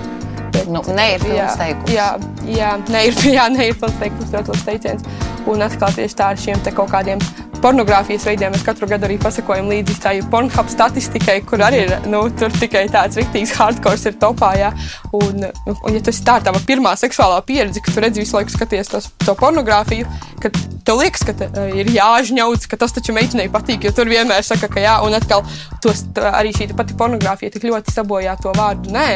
Bet, 0.52 0.68
nu, 0.68 0.82
ne 0.92 1.06
ir 1.14 1.22
pilns 1.24 1.56
teikums. 1.56 1.92
Jā, 1.94 2.08
jā, 2.44 2.72
ne 2.92 3.06
ir, 3.08 3.22
jā, 3.38 3.46
ne 3.52 3.70
ir 3.70 3.78
pilns 3.80 3.96
teikums, 4.00 4.34
ļoti 4.34 4.52
labs 4.52 4.66
teiciens. 4.68 5.06
Un 5.48 5.64
atkal 5.64 5.94
tieši 5.96 6.18
tā 6.18 6.28
ar 6.34 6.38
šiem 6.38 6.60
kaut 6.70 6.92
kādiem 6.92 7.22
pornogrāfijas 7.62 8.26
veidiem 8.26 8.52
mēs 8.54 8.64
katru 8.66 8.88
gadu 8.90 9.06
arī 9.08 9.18
pasakojam 9.22 9.70
līdzi 9.70 9.98
tai 10.02 10.14
pornogrāfijas 10.32 10.76
statistikai, 10.76 11.38
kur 11.48 11.62
arī 11.64 11.84
ir 11.86 11.94
nu, 12.10 12.24
tikai 12.58 12.84
tāds 12.92 13.18
rīktīgs 13.20 13.54
hardcore 13.58 14.00
ir 14.10 14.18
topā. 14.20 14.52
Ja? 14.58 14.72
Un, 15.16 15.46
un, 15.70 15.90
ja 15.94 16.02
tas 16.04 16.18
ir 16.20 16.26
tā, 16.26 16.38
tā 16.44 16.54
pirmā 16.66 16.94
seksuālā 16.98 17.40
pieredze, 17.46 17.82
ka 17.84 17.94
tu 17.94 18.02
redzi 18.04 18.22
visu 18.24 18.36
laiku 18.38 18.54
skaties 18.54 18.92
tos, 18.92 19.10
to 19.24 19.36
pornogrāfiju, 19.38 20.08
kad 20.42 20.56
tev 20.86 21.02
liekas, 21.02 21.26
ka 21.28 21.36
te, 21.38 21.50
ir 21.78 21.92
jāžņauts, 21.94 22.68
ka 22.70 22.80
tas 22.80 22.94
taču 22.96 23.14
meitenei 23.16 23.50
patīk, 23.52 23.86
jo 23.86 23.94
tur 23.96 24.10
vienmēr 24.10 24.44
saka, 24.46 24.70
ka 24.72 24.82
jā, 24.82 24.98
un 25.06 25.14
atkal 25.18 25.46
tos, 25.84 26.04
arī 26.32 26.54
šī 26.56 26.72
pati 26.76 26.98
pornogrāfija 26.98 27.54
tik 27.54 27.68
ļoti 27.70 27.94
sabojā 27.94 28.36
to 28.42 28.54
vārdu 28.58 28.94
nē. 28.94 29.08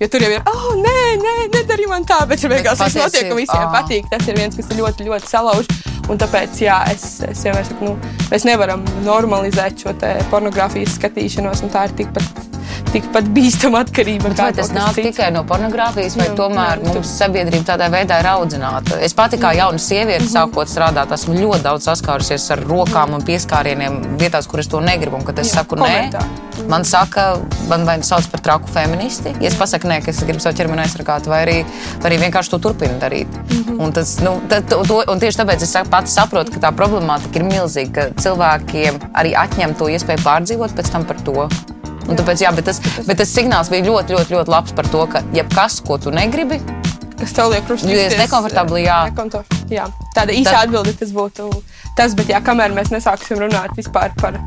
Jo 0.00 0.08
tur 0.10 0.22
jau 0.24 0.30
ir, 0.32 0.40
oh, 0.48 0.70
nē, 0.80 1.00
nē, 1.20 1.34
nedari 1.52 1.84
man 1.86 2.06
tā, 2.08 2.22
bet 2.26 2.40
tur 2.40 2.50
beigās 2.50 2.80
viss 2.80 2.96
notiek, 2.98 3.28
ka 3.28 3.36
visiem 3.36 3.66
oh. 3.66 3.74
patīk. 3.74 4.08
Tas 4.10 4.24
ir 4.26 4.38
viens, 4.38 4.56
kas 4.56 4.72
ir 4.72 4.80
ļoti, 4.80 5.06
ļoti 5.10 5.28
salauž. 5.28 5.68
Un 6.12 6.20
tāpēc, 6.20 6.58
jā, 6.66 6.78
es, 6.92 7.06
es 7.24 7.44
vienmēr 7.46 7.64
saku, 7.68 7.88
nu, 7.88 8.16
mēs 8.28 8.44
nevaram 8.48 8.84
normalizēt 9.06 9.86
šo 9.86 9.94
pornogrāfijas 10.32 10.98
skatīšanos, 10.98 11.64
un 11.64 11.72
tā 11.72 11.86
ir 11.88 11.96
tikpat 12.02 12.53
tikpat 12.94 13.28
bīstama 13.34 13.82
atkarība. 13.84 14.30
Bet 14.30 14.42
vai 14.42 14.52
tas 14.56 14.70
nāk 14.74 14.94
cits? 14.94 15.10
tikai 15.10 15.30
no 15.34 15.44
pornogrāfijas, 15.48 16.16
vai 16.20 16.28
jā, 16.28 16.36
tomēr 16.38 16.80
jā, 16.80 16.92
mums 16.92 17.12
sabiedrība 17.18 17.68
tādā 17.72 17.90
veidā 17.92 18.20
ir 18.22 18.30
audzināta? 18.30 18.98
Es 19.04 19.16
pati 19.16 19.40
kā 19.42 19.54
jauna 19.58 19.80
sieviete, 19.82 20.24
-hmm. 20.24 20.34
sākot 20.36 20.70
strādāt, 20.70 21.12
esmu 21.14 21.34
ļoti 21.40 21.62
daudz 21.66 21.88
saskārusies 21.88 22.50
ar 22.54 22.64
rokām 22.68 23.14
un 23.18 23.26
pieskārieniem 23.26 24.00
vietās, 24.20 24.46
kur 24.46 24.60
es 24.60 24.68
to 24.68 24.80
negribu. 24.80 25.16
Un 25.16 25.24
kad 25.24 25.38
es 25.38 25.50
jā, 25.50 25.60
saku 25.60 25.76
komentā. 25.76 26.22
nē, 26.22 26.68
man 26.68 26.84
saka, 26.84 27.38
man 27.68 27.84
vai 27.84 27.96
nu 27.98 28.02
sauc 28.02 28.26
par 28.30 28.40
traku 28.40 28.68
feministi. 28.68 29.34
Ja 29.40 29.48
es 29.48 29.58
pasaku 29.58 29.88
nē, 29.88 30.00
ka 30.04 30.10
es 30.10 30.22
gribu 30.24 30.40
savu 30.40 30.56
ķermeni 30.56 30.84
aizsargāt, 30.86 31.26
vai 31.26 31.42
arī, 31.46 31.58
vai 32.00 32.10
arī 32.10 32.20
vienkārši 32.24 32.50
to 32.50 32.58
turpinu 32.58 32.98
darīt. 33.00 33.28
Mm 33.28 33.64
-hmm. 33.64 33.84
un, 33.84 33.92
tas, 33.92 34.18
nu, 34.20 34.40
tad, 34.48 34.68
to, 34.68 35.02
un 35.12 35.20
tieši 35.20 35.38
tāpēc 35.38 35.62
es 35.62 35.76
pats 35.90 36.14
saprotu, 36.14 36.52
ka 36.52 36.68
tā 36.68 36.74
problemātika 36.76 37.36
ir 37.36 37.44
milzīga, 37.44 37.92
ka 37.92 38.22
cilvēkiem 38.22 38.94
arī 39.14 39.34
atņem 39.34 39.74
to 39.74 39.88
iespēju 39.88 40.18
pārdzīvot 40.24 40.70
pēc 40.76 40.92
tam 40.92 41.04
par 41.04 41.16
to. 41.24 41.48
Un 42.04 42.18
tāpēc, 42.18 42.42
jā, 42.44 42.50
bet 42.56 42.68
tas, 42.68 42.80
bet 43.06 43.20
tas 43.20 43.30
signāls 43.32 43.70
bija 43.72 43.86
ļoti, 43.86 44.16
ļoti, 44.16 44.36
ļoti 44.36 44.52
labs 44.52 44.74
par 44.76 44.88
to, 44.92 45.04
ka 45.10 45.24
jebkas, 45.36 45.80
ko 45.86 45.96
tu 46.00 46.12
negribi, 46.14 46.60
kas 47.20 47.32
tev 47.36 47.52
liek 47.52 47.64
krustīties. 47.68 48.12
Jūs 48.12 48.20
nekomfortabli, 48.20 48.84
jā. 48.84 48.98
Nekonto, 49.08 49.44
jā. 49.72 49.88
Tāda 50.16 50.36
īsa 50.36 50.58
Tad... 50.58 50.68
atbilde 50.68 50.94
tas 51.00 51.14
būtu 51.14 51.48
tas, 51.98 52.14
bet 52.18 52.30
jā, 52.32 52.42
kamēr 52.44 52.74
mēs 52.76 52.92
nesāksim 52.94 53.40
runāt 53.40 53.74
vispār 53.78 54.14
par 54.20 54.38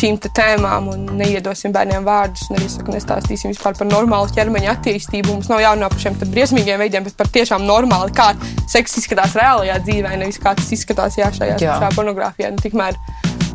šīm 0.00 0.18
tēmām 0.22 0.88
un 0.92 1.02
neiedosim 1.18 1.72
bērniem 1.74 2.04
vārdus, 2.06 2.46
un 2.48 2.58
arī 2.58 2.68
saku, 2.72 2.94
nestāstīsim 2.94 3.52
vispār 3.52 3.76
par 3.76 3.88
normālu 3.90 4.30
ķermeņa 4.36 4.76
attīstību. 4.76 5.34
Mums 5.34 5.50
nav 5.50 5.62
jārunā 5.64 5.90
par 5.92 6.02
šiem 6.02 6.16
briesmīgiem 6.22 6.80
veidiem, 6.80 7.04
bet 7.08 7.16
par 7.18 7.28
tiešām 7.34 7.66
normāli, 7.68 8.14
kā 8.16 8.30
seks 8.70 9.00
izskatās 9.02 9.34
reālajā 9.36 9.80
dzīvē, 9.84 10.14
nevis 10.22 10.40
kā 10.40 10.54
tas 10.56 10.70
izskatās 10.76 11.18
jā, 11.20 11.28
šajā, 11.36 11.58
jā. 11.60 11.76
šajā 11.82 11.90
pornogrāfijā. 11.98 12.52
Nu, 12.54 12.62
tikmēr, 12.62 12.96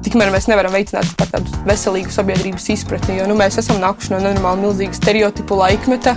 tikmēr 0.05 0.31
mēs 0.33 0.49
nevaram 0.51 0.75
veicināt 0.75 1.09
tādu 1.33 1.63
veselīgu 1.65 2.13
sabiedrības 2.13 2.69
izpratni. 2.75 3.17
Jo 3.19 3.29
nu, 3.29 3.37
mēs 3.39 3.57
esam 3.61 3.81
nākuši 3.81 4.13
no 4.13 4.21
nenormāli 4.21 4.67
milzīga 4.67 4.97
stereotipu 4.97 5.57
laikmeta. 5.59 6.15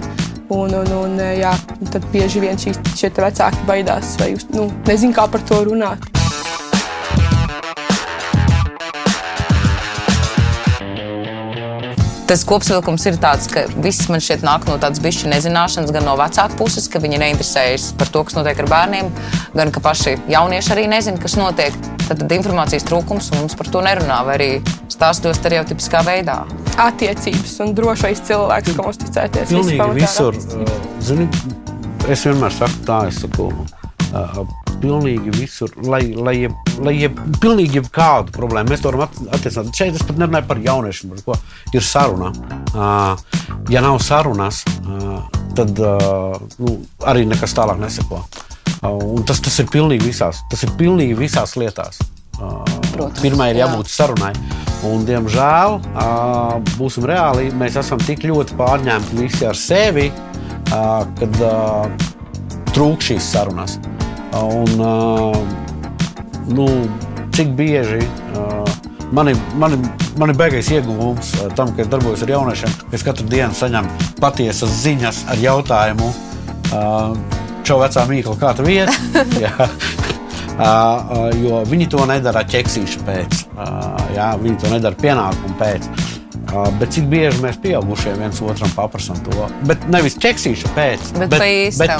Un, 0.49 0.73
un, 0.73 0.93
un, 0.97 1.19
jā, 1.37 1.51
un 1.77 1.91
tad 1.93 2.07
bieži 2.13 2.41
vien 2.41 2.57
šīs, 2.61 2.79
šie 2.97 3.11
vecāki 3.13 3.67
baidās 3.69 4.15
vai 4.21 4.31
nu, 4.55 4.71
nezina, 4.89 5.17
kā 5.19 5.27
par 5.29 5.45
to 5.49 5.61
runāt. 5.69 6.09
Tas 12.29 12.43
kopsavilkums 12.45 13.07
ir 13.09 13.17
tāds, 13.21 13.47
ka 13.49 13.63
viss 13.81 14.09
man 14.13 14.21
šeit 14.21 14.43
nāk 14.45 14.67
no 14.69 14.75
tādas 14.81 15.01
bišķi 15.01 15.31
nezināšanas, 15.33 15.93
gan 15.97 16.05
no 16.05 16.17
vecāku 16.21 16.59
puses, 16.61 16.89
ka 16.93 17.01
viņi 17.01 17.23
neinteresējas 17.23 17.95
par 17.97 18.13
to, 18.13 18.25
kas 18.29 18.37
notiek 18.37 18.61
ar 18.65 18.69
bērniem, 18.69 19.09
gan 19.57 19.73
ka 19.73 19.81
paši 19.85 20.19
jaunieši 20.29 20.75
arī 20.77 20.85
nezina, 20.93 21.21
kas 21.25 21.39
notiek. 21.41 21.77
Tad, 22.09 22.23
tad 22.23 22.33
informācijas 22.33 22.87
trūkums 22.89 23.27
un 23.35 23.43
mums 23.43 23.57
par 23.59 23.69
to 23.69 23.83
nerunā, 23.85 24.23
vai 24.25 24.37
arī 24.39 24.51
stāstos 24.89 25.37
stereotipiskā 25.37 26.01
veidā. 26.07 26.39
Attiecības 26.81 27.59
un 27.65 27.75
drošais 27.77 28.23
cilvēks, 28.25 28.79
kam 28.79 28.89
uzticēties. 28.89 29.51
Pilnīgi 29.53 29.89
visur. 29.99 30.39
Uh, 30.57 30.71
zini, 31.05 31.29
es 32.09 32.25
vienmēr 32.25 32.55
saku 32.57 32.81
tā, 32.89 33.03
es 33.11 33.21
saku, 33.21 33.51
uh, 34.09 34.41
pilnīgi 34.81 35.35
visur, 35.37 35.73
lai, 35.85 36.01
lai, 36.17 36.35
jeb, 36.47 36.57
lai 36.85 36.95
jeb, 36.97 37.21
pilnīgi 37.43 37.83
jebkādu 37.83 38.33
problēmu 38.37 38.73
mēs 38.73 38.87
to 38.87 38.93
varam 38.95 39.31
attiecināt. 39.37 39.73
Šeit 39.77 39.99
es 39.99 40.09
pat 40.09 40.21
nerunāju 40.23 40.49
par 40.49 40.65
jauniešiem, 40.65 41.13
par 41.13 41.25
ko 41.27 41.77
ir 41.77 41.85
saruna. 41.85 42.33
Uh, 42.73 43.43
ja 43.73 43.85
nav 43.85 44.01
sarunas, 44.05 44.63
uh, 44.87 45.21
tad 45.59 45.77
uh, 45.83 46.39
nu, 46.63 46.79
arī 47.05 47.29
nekas 47.29 47.57
tālāk 47.59 47.85
neseko. 47.85 48.25
Uh, 48.79 49.19
tas, 49.27 49.41
tas 49.43 49.59
ir 49.63 49.69
pilnīgi 49.73 50.07
visās, 50.11 50.43
tas 50.51 50.63
ir 50.67 50.73
pilnīgi 50.79 51.17
visās 51.19 51.57
lietās. 51.59 51.99
Protams, 52.39 53.21
Pirmā 53.23 53.51
ir 53.51 53.59
jā. 53.59 53.67
jābūt 53.67 53.91
sarunai. 53.91 54.33
Un, 54.87 55.03
diemžēl, 55.09 55.81
būsim 56.79 57.07
reāli, 57.09 57.49
mēs 57.59 57.79
esam 57.81 57.99
tik 57.99 58.23
ļoti 58.29 58.55
pārņemti 58.59 59.19
visi 59.19 59.47
ar 59.49 59.59
sevi, 59.59 60.07
kad 60.71 61.41
trūkst 62.77 63.09
šīs 63.11 63.31
sarunas. 63.35 63.75
Un, 64.39 64.79
nu, 66.55 66.69
cik 67.35 67.51
bieži 67.59 68.05
man 69.11 69.33
ir, 69.33 69.43
man 69.59 69.75
ir, 69.75 69.91
man 70.21 70.31
ir 70.31 70.39
beigais 70.39 70.71
ieguvums 70.71 71.33
tam, 71.59 71.73
ka 71.75 71.83
es 71.83 71.91
darbojos 71.91 72.23
ar 72.27 72.35
jauniešiem, 72.37 72.79
ka 72.85 72.97
es 72.99 73.07
katru 73.07 73.27
dienu 73.31 73.57
saņemu 73.57 74.15
patiesas 74.23 74.79
ziņas 74.85 75.25
ar 75.33 75.43
jautājumu, 75.43 76.13
čo 77.69 77.77
vecā 77.83 78.05
mīkla, 78.09 78.37
kā 78.41 78.55
tu? 78.57 78.65
Jā. 79.45 79.53
Uh, 80.59 81.29
jo 81.39 81.61
viņi 81.71 81.87
to 81.93 82.03
nedara 82.09 82.41
ķeksīša 82.49 83.03
pēc, 83.07 83.43
uh, 83.55 83.99
jā, 84.11 84.33
viņi 84.43 84.57
to 84.59 84.71
nedara 84.73 84.97
pienākumu 84.99 85.55
pēc. 85.61 85.85
Uh, 86.49 86.65
bet 86.81 86.97
cik 86.97 87.07
bieži 87.13 87.39
mēs 87.45 87.61
pieaugušie 87.63 88.17
viens 88.19 88.41
otram 88.43 88.73
paprasām 88.75 89.21
to? 89.23 89.47
Bet 89.69 89.85
nevis 89.93 90.17
ķeksīša 90.19 90.73
pēc, 90.75 91.13
Bet, 91.21 91.29
bet 91.31 91.37
pa 91.39 91.47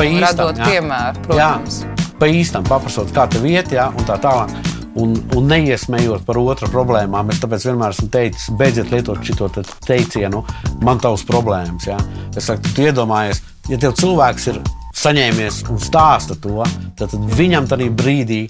īstam, 0.09 0.25
radot 0.25 0.59
jā. 0.59 0.73
piemēru, 0.73 1.23
protams. 1.29 1.77
Jā, 1.85 2.09
pa 2.19 2.31
īstam 2.33 2.67
paprasot, 2.67 3.13
kā 3.15 3.29
tev 3.31 3.47
iet, 3.47 3.71
jā, 3.77 3.87
un 3.95 4.09
tā 4.09 4.19
tālāk. 4.25 4.57
Un, 4.99 5.15
un 5.39 5.47
neiesmējot 5.53 6.27
par 6.27 6.41
otru 6.43 6.67
problēmām, 6.73 7.31
es 7.31 7.39
tāpēc 7.45 7.69
vienmēr 7.69 7.95
esmu 7.95 8.09
teicis, 8.11 8.49
beidziet 8.59 8.91
lietot 8.91 9.23
šo 9.23 9.47
te 9.55 9.63
teicienu, 9.87 10.43
man 10.83 10.99
tavs 10.99 11.23
problēmas. 11.29 11.87
Jā. 11.93 12.01
Es 12.35 12.51
saku, 12.51 12.75
tu 12.75 12.89
iedomājies, 12.89 13.45
ja 13.71 13.79
tev 13.79 13.95
cilvēks 14.01 14.51
ir 14.51 14.59
saņēmies 14.99 15.63
un 15.73 15.81
stāsta 15.83 16.37
to, 16.43 16.65
tad 16.99 17.15
viņam 17.39 17.69
tajā 17.71 17.91
brīdī, 17.95 18.43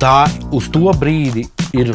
tā 0.00 0.24
uz 0.54 0.68
to 0.72 0.92
brīdi 0.98 1.46
ir 1.76 1.94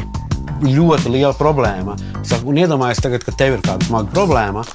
ļoti 0.63 1.13
liela 1.13 1.33
problēma. 1.37 1.97
Saku, 2.25 2.51
un 2.51 2.61
iedomājies, 2.61 3.01
tagad, 3.03 3.25
ka 3.25 3.33
tev 3.37 3.57
ir 3.57 3.65
kāda 3.65 3.87
smaga 3.87 4.13
problēma, 4.13 4.65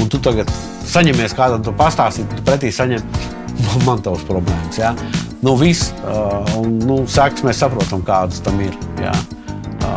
un 0.00 0.08
tu 0.12 0.20
tagad 0.22 0.50
saņemies 0.90 1.36
kādam 1.36 1.64
to 1.64 1.74
pastāstīt, 1.76 2.30
tu 2.34 2.44
pretī 2.46 2.72
saņem 2.74 3.04
man 3.86 4.00
tavs 4.04 4.24
problēmas. 4.28 4.80
Ja? 4.80 4.94
Nu, 5.44 5.54
viss, 5.60 5.92
uh, 6.04 6.40
un 6.60 6.80
nu, 6.84 7.02
sekas 7.08 7.44
mēs 7.46 7.60
saprotam, 7.62 8.04
kādas 8.06 8.42
tam 8.44 8.60
ir. 8.64 8.76
Ja? 9.00 9.14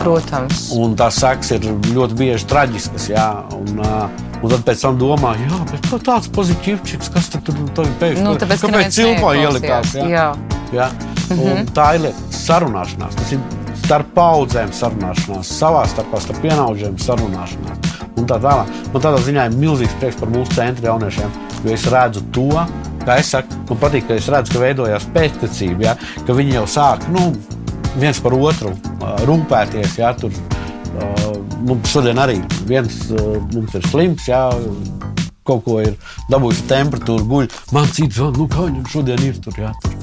Protams. 0.04 0.70
Un 0.80 0.96
tās 1.00 1.20
sekas 1.22 1.52
ir 1.58 1.68
ļoti 1.94 2.18
bieži 2.20 2.48
traģiskas. 2.50 3.10
Jā, 3.12 3.28
un, 3.56 3.84
uh, 3.84 4.33
un 4.44 4.52
tad 4.52 4.66
pēc 4.68 4.84
tam 4.84 5.00
domā, 5.00 5.34
jā, 5.40 5.60
bet 5.72 5.90
kā 5.90 6.00
tāds 6.04 6.30
pozitīvs, 6.36 7.10
kas 7.14 7.32
tur 7.34 7.44
tur 7.76 7.90
pēkšņi 8.02 8.26
Nu, 8.26 8.36
tāpēc, 8.40 8.66
kāpēc 8.68 8.96
cilpā 8.98 9.34
ielikās? 9.40 9.96
Jā, 9.96 10.08
Jā. 10.12 10.30
jā. 10.76 10.90
Mm 11.30 11.40
-hmm. 11.40 11.70
Tā 11.74 11.96
ir 11.96 12.12
sarunāšanās. 12.30 13.16
Tas 13.16 13.32
ir 13.32 13.40
starp 13.84 14.14
paudzēm 14.16 14.72
sarunāšanās, 14.76 15.52
savā 15.60 15.84
starpā 15.88 16.20
starp 16.24 16.42
pienākušiem 16.44 17.00
sarunāšanās. 17.00 17.78
Un 18.18 18.28
tā 18.30 18.38
tālāk. 18.40 18.68
Man 18.94 19.02
tādā 19.02 19.20
ziņā 19.26 19.46
ir 19.50 19.58
milzīgs 19.58 19.96
prieks 20.00 20.20
par 20.20 20.30
mūsu 20.30 20.56
centra 20.56 20.92
jauniešiem, 20.92 21.32
jo 21.64 21.74
es 21.74 21.86
redzu 21.92 22.22
to, 22.36 22.50
kā 23.06 23.18
es 23.20 23.32
saku, 23.34 23.48
man 23.70 23.80
patīk, 23.82 24.08
ka 24.08 24.14
es 24.14 24.30
redzu, 24.32 24.54
ka 24.54 24.60
veidojās 24.60 25.08
pēctecība, 25.16 25.84
ja, 25.84 25.96
ka 26.28 26.34
viņi 26.34 26.54
jau 26.54 26.66
sāk 26.68 27.08
nu, 27.12 27.34
viens 28.00 28.20
par 28.20 28.34
otru 28.34 28.70
uh, 28.70 29.16
rūpēties. 29.28 29.98
Ja, 30.00 30.14
tur, 30.14 30.32
mums 31.68 31.92
šodien 31.94 32.20
arī 32.22 32.40
viens 32.70 33.00
uh, 33.12 33.38
mums 33.54 33.76
ir 33.80 33.90
slims. 33.92 34.28
Ja, 34.30 34.50
Kaut 35.44 35.66
ko 35.66 35.82
ir 35.84 35.98
dabūjis 36.32 36.62
temperatūru, 36.70 37.26
guļ. 37.28 37.50
Man 37.76 37.90
cits 37.92 38.16
zvanīja, 38.16 38.38
nu, 38.40 38.46
kā 38.48 38.62
viņam 38.64 38.86
šodien 38.88 39.26
ir 39.28 39.42
tur. 39.44 39.58
Jā, 39.60 39.74
tur. 39.84 39.98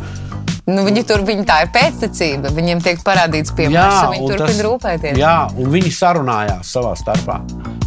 Nu, 0.68 0.84
viņi 0.86 1.02
tur 1.08 1.24
viņi 1.26 1.46
tā 1.48 1.62
ir 1.64 1.70
pēctecība. 1.74 2.52
Viņiem 2.54 2.82
tiek 2.84 3.00
parādīts 3.06 3.54
piemērs, 3.56 4.02
un 4.04 4.12
viņi 4.14 4.30
turpina 4.34 4.66
rūpēties. 4.66 5.20
Jā, 5.20 5.36
un 5.56 5.70
viņi 5.72 5.92
sarunājās 5.96 6.74
savā 6.76 6.92
starpā. 6.98 7.40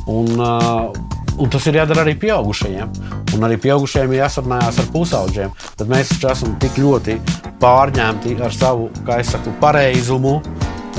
Un, 0.09 0.33
uh, 0.33 0.89
un 1.37 1.53
tas 1.53 1.69
ir 1.69 1.77
jādara 1.79 2.03
arī 2.07 2.17
pieaugušajiem. 2.25 2.97
Un 3.37 3.47
arī 3.47 3.59
pieaugušajiem 3.61 4.15
ir 4.15 4.23
jāsarunājās 4.23 4.81
ar 4.81 4.91
pusaudžiem. 4.97 5.55
Tad 5.77 5.93
mēs 5.93 6.11
taču 6.15 6.31
esam 6.33 6.57
tik 6.63 6.81
ļoti 6.81 7.19
pārņemti 7.61 8.35
ar 8.43 8.57
savu, 8.57 8.89
kā 9.07 9.21
es 9.23 9.31
saku, 9.33 9.53
pareizumu 9.61 10.39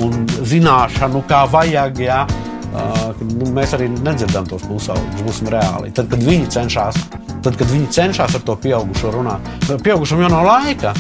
un 0.07 0.25
zināšanu, 0.47 1.27
kā 1.29 1.45
vajag. 1.51 2.03
Jā. 2.07 2.25
Ka, 2.31 2.44
nu, 2.75 3.51
mēs 3.55 3.75
arī 3.77 3.89
nedzirdam 3.93 4.47
tos 4.51 4.65
pusaudžus, 4.67 5.23
būsim 5.27 5.51
reāli. 5.55 5.93
Tad, 5.95 6.09
kad 6.11 6.23
viņi 6.25 6.49
cenšas, 6.51 6.99
tad, 7.45 7.55
kad 7.55 7.69
viņi 7.71 7.91
cenšas 7.95 8.39
ar 8.39 8.47
to 8.47 8.57
pieaugušo 8.59 9.13
runāt, 9.15 9.53
pieaugušam 9.85 10.25
jau 10.25 10.31
nav 10.33 10.47
laika. 10.49 10.95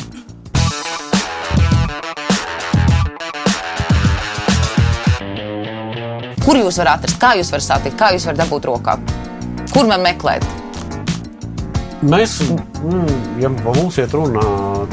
Kur 6.44 6.58
jūs 6.60 6.76
varat 6.76 7.00
atrast, 7.00 7.16
kā 7.22 7.32
jūs 7.38 7.50
varat 7.54 7.64
satikt, 7.64 7.96
kā 7.96 8.12
jūs 8.12 8.26
varat 8.28 8.42
dabūt 8.44 8.68
rokā? 8.68 8.98
Kur 9.72 9.88
man 9.88 10.04
meklēt? 10.04 10.44
Mēs, 12.04 12.36
mm, 12.84 13.40
ja 13.40 13.48
par 13.62 13.78
mums 13.78 13.96
iet 13.96 14.12
runa, 14.12 14.42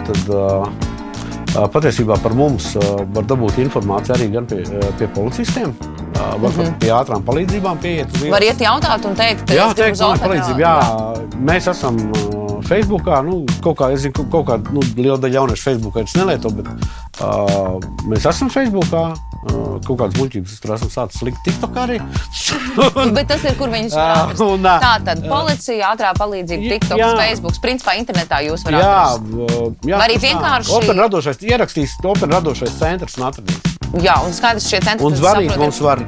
tad 0.07 0.31
uh, 0.31 1.67
patiesībā 1.73 2.15
par 2.23 2.37
mums 2.39 2.71
uh, 2.79 3.01
var 3.11 3.27
dabūt 3.27 3.59
informāciju 3.65 4.15
arī 4.15 4.29
gan 4.31 4.47
pie, 4.47 4.63
pie 4.95 5.09
policistiem. 5.11 5.75
Uh, 6.21 6.41
var 6.41 6.51
mm 6.51 6.59
-hmm. 6.61 6.77
pie 6.79 6.91
ātrām 6.93 7.23
palīdzībām 7.25 7.77
pieiet. 7.81 8.17
Var 8.29 8.43
iet 8.43 8.59
jautāt 8.61 9.05
un 9.05 9.15
teikt, 9.15 9.49
Jā, 9.49 9.73
teikt, 9.73 9.99
man 10.01 10.15
ir 10.15 10.21
palīdzība. 10.21 10.59
Jā, 10.59 10.75
mēs 11.49 11.69
esam 11.71 11.95
uh, 11.97 12.61
Facebookā. 12.69 13.21
Nu, 13.25 13.45
kaut 13.63 13.77
kā, 13.79 13.89
es 13.93 14.01
zinu, 14.05 14.13
ka 14.13 14.23
kaut 14.31 14.45
kāda 14.47 14.71
nu, 14.75 14.81
liela 14.97 15.17
daļa 15.17 15.33
jauniešu 15.33 15.63
Facebookā 15.69 16.03
es 16.03 16.13
nelieto, 16.15 16.49
bet 16.49 16.67
uh, 17.21 17.79
mēs 18.07 18.29
esam 18.29 18.49
Facebookā. 18.49 19.13
Uh, 19.41 19.79
kaut 19.87 19.97
kādas 19.99 20.19
muļķības 20.19 20.59
tur 20.61 20.73
esmu 20.75 20.89
sācis 20.93 21.21
likt 21.25 21.37
TikTok 21.45 21.75
arī. 21.75 21.97
Bet 23.17 23.27
tas 23.27 23.43
ir, 23.43 23.55
kur 23.57 23.69
viņus 23.73 23.95
var 23.97 24.05
Jā, 24.05 24.21
atrast. 24.23 24.41
un, 24.41 24.61
ā, 24.69 24.75
Tā 24.83 24.91
tad 25.05 25.23
policija, 25.27 25.89
ātrā 25.95 26.13
palīdzība, 26.19 26.61
Jā, 26.61 26.69
TikTok, 26.75 26.97
jā. 26.99 27.09
Facebook. 27.17 27.55
Principā 27.61 27.95
internetā 27.97 28.43
jūs 28.45 28.61
varat 28.65 28.81
Jā, 28.83 29.01
atrast. 29.01 29.21
uh, 29.33 29.73
jā, 29.89 29.97
Vai 29.97 30.07
arī 30.09 30.17
vienkārši- 30.21 30.75
Opera 30.77 30.97
radošais, 31.03 31.37
ierakstīs 31.41 31.89
Opera 32.03 32.31
radošais 32.37 32.77
centrs 32.79 33.17
un 33.17 33.23
atradīs. 33.31 33.70
Jā, 33.99 34.13
un 34.23 34.31
skaidrs, 34.31 34.67
šie 34.71 34.79
centri 34.85 35.03
Un 35.05 35.15
zvanīt 35.19 35.49
saprot, 35.51 35.65
mums 35.65 35.79
var 35.83 35.99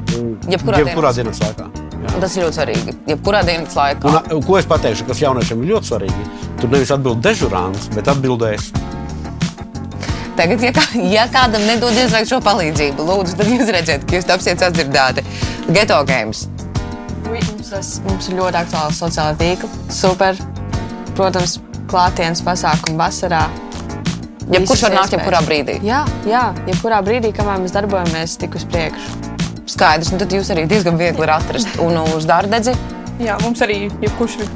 Jebkurā 0.48 0.78
jebkurā 0.80 1.10
dienas- 1.16 1.40
laikā. 1.42 1.66
Jā. 2.04 2.14
Un 2.14 2.20
tas 2.20 2.36
ir 2.36 2.44
ļoti 2.44 2.56
svarīgi. 2.58 2.94
Jebkurā 3.10 3.42
dienas 3.44 3.74
laikā. 3.76 4.14
Un, 4.32 4.42
ko 4.42 4.56
es 4.58 4.64
pateikšu, 4.64 5.06
kas 5.08 5.20
jauniešiem 5.20 5.62
ir 5.64 5.74
ļoti 5.74 5.90
svarīgi? 5.92 6.24
Tur 6.60 6.70
nevis 6.72 6.90
atbild 6.90 7.20
dežurants, 7.24 7.88
bet 7.94 8.08
atbildēs. 8.08 8.70
Tagad, 10.34 10.62
ja, 10.66 10.72
kā, 10.74 10.84
ja 11.12 11.26
kādam 11.30 11.62
nedodies 11.68 12.10
vajag 12.10 12.26
šo 12.32 12.40
palīdzību, 12.42 13.04
lūdzu, 13.06 13.36
tad 13.38 13.46
jūs 13.52 13.68
redzat, 13.70 14.06
ka 14.08 14.16
jūs 14.16 14.26
tapsiet 14.26 14.58
sadzirdēti. 14.64 15.22
Geto 15.76 16.00
games. 16.08 16.48
Mums, 17.28 17.70
tas, 17.70 18.00
mums 18.04 18.28
ir 18.28 18.40
ļoti 18.40 18.58
aktuāls 18.64 18.98
sociālai 19.00 19.36
tīkli. 19.40 19.68
Super. 19.94 20.34
Protams, 21.14 21.60
klātienes 21.86 22.42
pasākumu 22.42 22.98
vasarā. 22.98 23.44
Jebkurš 24.52 24.82
var 24.88 24.98
nākt 24.98 25.14
jebkurā 25.16 25.40
brīdī. 25.46 25.78
Jā, 25.86 26.02
jā, 26.28 26.48
jebkurā 26.68 27.00
brīdī, 27.06 27.32
kamēr 27.36 27.62
mēs 27.64 27.72
darbojamies, 27.76 28.36
tik 28.42 28.58
uz 28.58 28.66
priekšu. 28.68 29.32
Skaidrs, 29.74 30.12
un 30.12 30.20
tad 30.20 30.34
jūs 30.34 30.52
arī 30.52 30.66
diezgan 30.68 31.00
viegli 31.00 31.24
var 31.24 31.38
atrast. 31.38 31.78
Un 31.80 31.96
uz 32.12 32.28
dārdedzi 32.28 32.76
Jā, 33.22 33.36
mums 33.44 33.62
arī 33.62 33.84
jebkurš 34.02 34.40
ir 34.42 34.48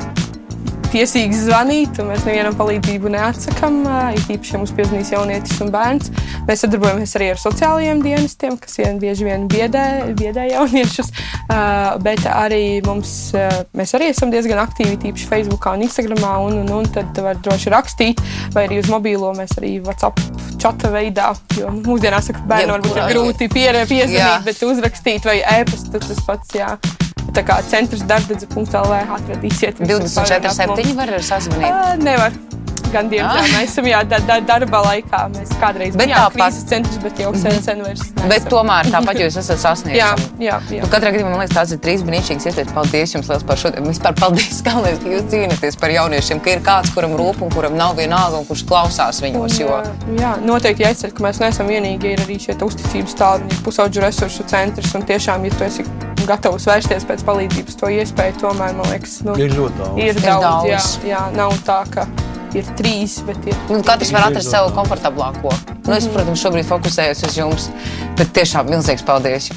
tiesīgs 0.93 1.45
zvanīt, 1.47 1.99
un 2.03 2.11
mēs 2.13 2.25
nevienam 2.27 2.57
palīdzību 2.59 3.13
neatsakām. 3.15 3.81
Ir 4.17 4.33
īpaši, 4.35 4.55
ja 4.55 4.61
mums 4.61 4.73
piezvanīs 4.77 5.13
jaunietis 5.13 5.61
un 5.65 5.73
bērns. 5.75 6.11
Mēs 6.49 6.65
sadarbojamies 6.65 7.15
arī 7.19 7.31
ar 7.35 7.41
sociālajiem 7.43 8.03
dienestiem, 8.05 8.57
kas 8.61 8.79
vien 8.81 9.01
bieži 9.03 9.27
vien 9.29 9.47
biedē, 9.51 9.85
biedē 10.19 10.49
jauniešus. 10.53 11.13
Bet 12.05 12.25
arī 12.33 12.63
mums, 12.87 13.15
mēs 13.77 13.95
arī 13.99 14.11
esam 14.15 14.33
diezgan 14.35 14.63
aktīvi, 14.65 14.99
tīpaši 15.05 15.31
Facebook 15.31 15.69
un 15.71 15.87
Instagram. 15.89 16.25
Un, 16.49 16.61
un, 16.63 16.71
un 16.81 16.93
tad 16.93 17.17
var 17.25 17.41
droši 17.45 17.73
rakstīt, 17.75 18.23
vai 18.55 18.67
arī 18.69 18.81
uz 18.83 18.93
mobīlo 18.93 19.33
mēs 19.37 19.57
arī 19.61 19.77
WhatsApp 19.85 20.23
čata 20.61 20.93
veidā. 20.95 21.33
Jo 21.59 21.73
mūsdienās 21.79 22.33
bērniem 22.45 22.77
varbūt 22.79 22.97
ir 22.97 23.13
grūti 23.15 23.51
pie, 23.53 23.69
piezvanīt, 23.73 24.21
Jā. 24.21 24.39
bet 24.47 24.65
uzrakstīt 24.67 25.29
vai 25.29 25.41
e-pastu 25.59 26.01
tas 26.01 26.25
pats. 26.27 26.57
Jā. 26.59 26.75
Tā 27.37 27.45
kā 27.47 27.61
centrs 27.69 28.03
darbdedze.lv 28.09 29.01
atradīsiet. 29.19 29.79
visu 29.81 29.99
24, 29.99 30.53
vairāk 30.59 30.69
mums. 30.69 30.85
7 30.85 30.97
var 30.97 31.17
sazvanīt. 31.33 31.73
Ā, 31.73 31.97
Nevar. 32.03 32.33
Gan 32.89 33.11
diemžēl 33.13 33.37
Ah. 33.37 33.49
mēs 33.53 33.69
esam 33.69 33.85
jā, 33.85 33.99
da, 34.09 34.17
da, 34.25 34.39
darba 34.41 34.79
laikā. 34.87 35.19
Mēs 35.35 35.51
kādreiz 35.61 35.93
Bet 35.93 36.09
bijām 36.09 36.33
krīzes 36.33 36.65
centrs, 36.71 36.97
bet 37.03 37.19
jau 37.21 37.35
sen, 37.37 37.59
sen 37.63 37.83
vairs. 37.85 38.01
Bet 38.17 38.31
neesam. 38.31 38.49
tomēr 38.55 38.89
tāpat 38.95 39.21
jūs 39.21 39.37
esat 39.37 39.61
sasnieguši. 39.61 39.99
Jā, 40.01 40.15
jā, 40.41 40.55
jā. 40.73 40.81
Nu, 40.81 40.89
katrā 40.89 41.13
gadījumā 41.13 41.35
man 41.35 41.43
liekas, 41.43 41.53
tās 41.59 41.75
ir 41.77 41.83
trīs 41.85 42.01
brīnišķīgas 42.07 42.49
iespējas. 42.49 42.73
Paldies 42.73 43.13
jums 43.13 43.29
liels 43.29 43.45
par 43.45 43.61
šo. 43.61 43.75
Vispār 43.91 44.17
paldies, 44.17 44.63
galvenais, 44.65 44.99
ka 45.05 45.13
jūs 45.13 45.29
cīnāties 45.35 45.77
par 45.85 45.91
jauniešiem, 45.99 46.41
ka 46.41 46.51
ir 46.57 46.65
kāds, 46.65 46.95
kuram 46.97 47.13
rūp 47.21 47.43
un 47.45 47.53
kuram 47.53 47.77
nav 47.77 47.93
vienalga 48.01 48.41
un 48.41 48.49
kurš 48.49 48.65
klausās 48.65 49.21
viņos. 49.21 49.61
Jo... 49.61 49.69
Jā, 49.69 50.17
jā, 50.25 50.33
noteikti 50.49 50.89
jāizceļ, 50.89 51.13
ka 51.13 51.29
mēs 51.29 51.45
neesam 51.45 51.69
vienīgie. 51.69 52.17
Ir 52.17 52.25
arī 52.25 52.41
šie 52.41 52.57
uzticības 52.57 53.21
tālruņi, 53.21 53.61
pusauģu 53.69 54.01
resursu 54.09 54.49
centrs. 54.49 54.95
Un 54.97 55.05
tiešām, 55.05 55.45
ja 55.45 55.53
tu 55.61 55.69
esi 55.69 55.85
gatavs 56.29 56.67
vērsties 56.69 57.07
pēc 57.09 57.25
palīdzības, 57.27 57.77
to 57.81 57.91
iespēju 57.99 58.39
tomēr, 58.43 58.75
man 58.79 58.91
liekas, 58.93 59.19
nu, 59.27 59.35
Ir 59.41 59.55
ļoti 59.57 59.79
daudz. 59.83 59.99
ir 60.03 60.15
Ir 60.15 60.21
daudz. 60.23 60.45
daudz. 60.49 60.69
Jā, 61.03 61.11
jā, 61.13 61.23
nav 61.37 61.55
tā, 61.67 61.81
ka 61.95 62.07
ir 62.57 62.69
trīs, 62.79 63.19
bet 63.29 63.45
ir. 63.51 63.57
Nu, 63.69 63.81
katrs 63.85 64.13
var 64.15 64.29
atrast 64.31 64.49
sev 64.53 64.71
komfortablāko. 64.77 65.53
Nu, 65.89 65.95
es, 65.97 66.07
protams, 66.13 66.41
šobrīd 66.45 66.69
fokusējos 66.69 67.25
uz 67.29 67.37
jums, 67.41 67.69
bet 68.21 68.33
tiešām 68.37 68.69
milzīgs 68.73 69.05
paldies. 69.09 69.51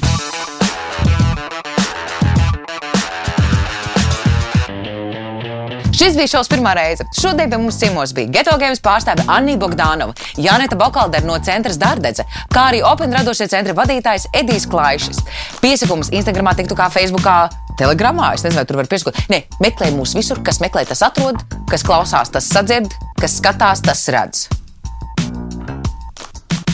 Šis 6.02 6.16
bija 6.18 6.26
šovs 6.32 6.48
pirmā 6.50 6.72
reize. 6.74 7.04
Šodien 7.14 7.46
pie 7.46 7.58
mums 7.62 7.76
ciemos 7.78 8.10
bija 8.16 8.26
Geto 8.34 8.56
Games 8.58 8.80
pārstāve 8.82 9.22
Anna 9.30 9.52
Bogdanova, 9.54 10.16
Janeta 10.34 10.74
Bokaldere 10.74 11.22
no 11.28 11.36
centra 11.46 11.70
Dārdedze, 11.78 12.24
kā 12.50 12.64
arī 12.72 12.80
Open 12.82 13.14
radošie 13.14 13.46
centra 13.52 13.76
vadītājs 13.78 14.24
Edijs 14.34 14.66
Klaišs. 14.72 15.20
Piesakums 15.62 16.10
Instagramā, 16.10 16.56
TikTokā, 16.58 16.88
Facebookā, 16.90 17.36
Telegramā. 17.78 18.32
Es 18.34 18.42
nezinu, 18.42 18.58
vai 18.58 18.66
tur 18.66 18.80
var 18.80 18.90
piesakot. 18.90 19.20
Nē, 19.30 19.44
meklē 19.62 19.92
mūs 19.94 20.16
visur, 20.18 20.42
kas 20.42 20.58
meklē, 20.64 20.82
tas 20.90 21.04
atrod, 21.06 21.38
kas 21.70 21.86
klausās, 21.86 22.34
tas 22.34 22.50
sadzird, 22.50 22.90
kas 23.22 23.38
skatās, 23.38 23.84
tas 23.86 24.02
redz. 24.10 24.48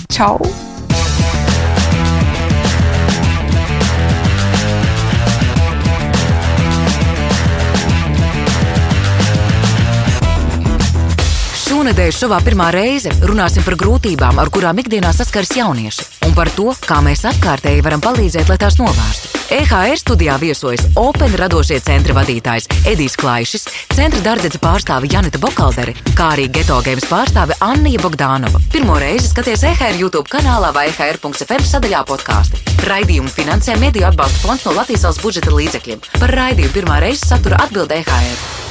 Čau! 0.09 0.41
Šonadēļ 11.79 12.09
šovā 12.11 12.41
pirmā 12.43 12.73
reize 12.75 13.13
runāsim 13.23 13.63
par 13.63 13.77
grūtībām, 13.79 14.41
ar 14.43 14.49
kurām 14.51 14.81
ikdienā 14.83 15.13
saskars 15.15 15.53
jaunieši, 15.55 16.07
un 16.27 16.33
par 16.35 16.51
to, 16.57 16.73
kā 16.83 16.97
mēs 17.07 17.23
apkārtēji 17.31 17.85
varam 17.87 18.03
palīdzēt, 18.03 18.51
lai 18.51 18.57
tās 18.59 18.81
novērstu. 18.81 19.39
EHR 19.55 19.95
studijā 20.01 20.35
viesojas 20.43 20.89
Open 20.99 21.39
radošie 21.39 21.79
centra 21.87 22.19
vadītājs 22.19 22.67
Edijs 22.83 23.15
Klaišs, 23.23 23.69
centra 23.95 24.25
dārdzes 24.27 24.59
pārstāve 24.59 25.07
Janita 25.13 25.39
Bokaldere, 25.39 25.95
kā 26.19 26.33
arī 26.35 26.51
Geto 26.51 26.83
Games 26.83 27.07
pārstāve 27.07 27.55
Anna 27.63 27.95
Bogdanova. 28.03 28.59
Pirmo 28.75 28.99
reizi 28.99 29.31
skaties 29.31 29.63
EHR 29.71 30.03
YouTube 30.03 30.27
kanālā 30.35 30.75
vai 30.75 30.89
EHR.FM 30.91 31.63
sadaļā 31.63 32.03
podkāstu. 32.11 32.59
Raidījumu 32.91 33.31
finansē 33.31 33.79
Mediju 33.79 34.11
atbalsta 34.11 34.49
fonds 34.49 34.67
no 34.67 34.75
Latvijas 34.81 35.07
valsts 35.07 35.23
budžeta 35.23 35.55
līdzekļiem. 35.55 36.09
Par 36.19 36.41
raidījumu 36.43 36.75
pirmā 36.75 36.99
reize 37.07 37.23
satura 37.31 37.63
atbild 37.63 37.95
EHR. 38.03 38.68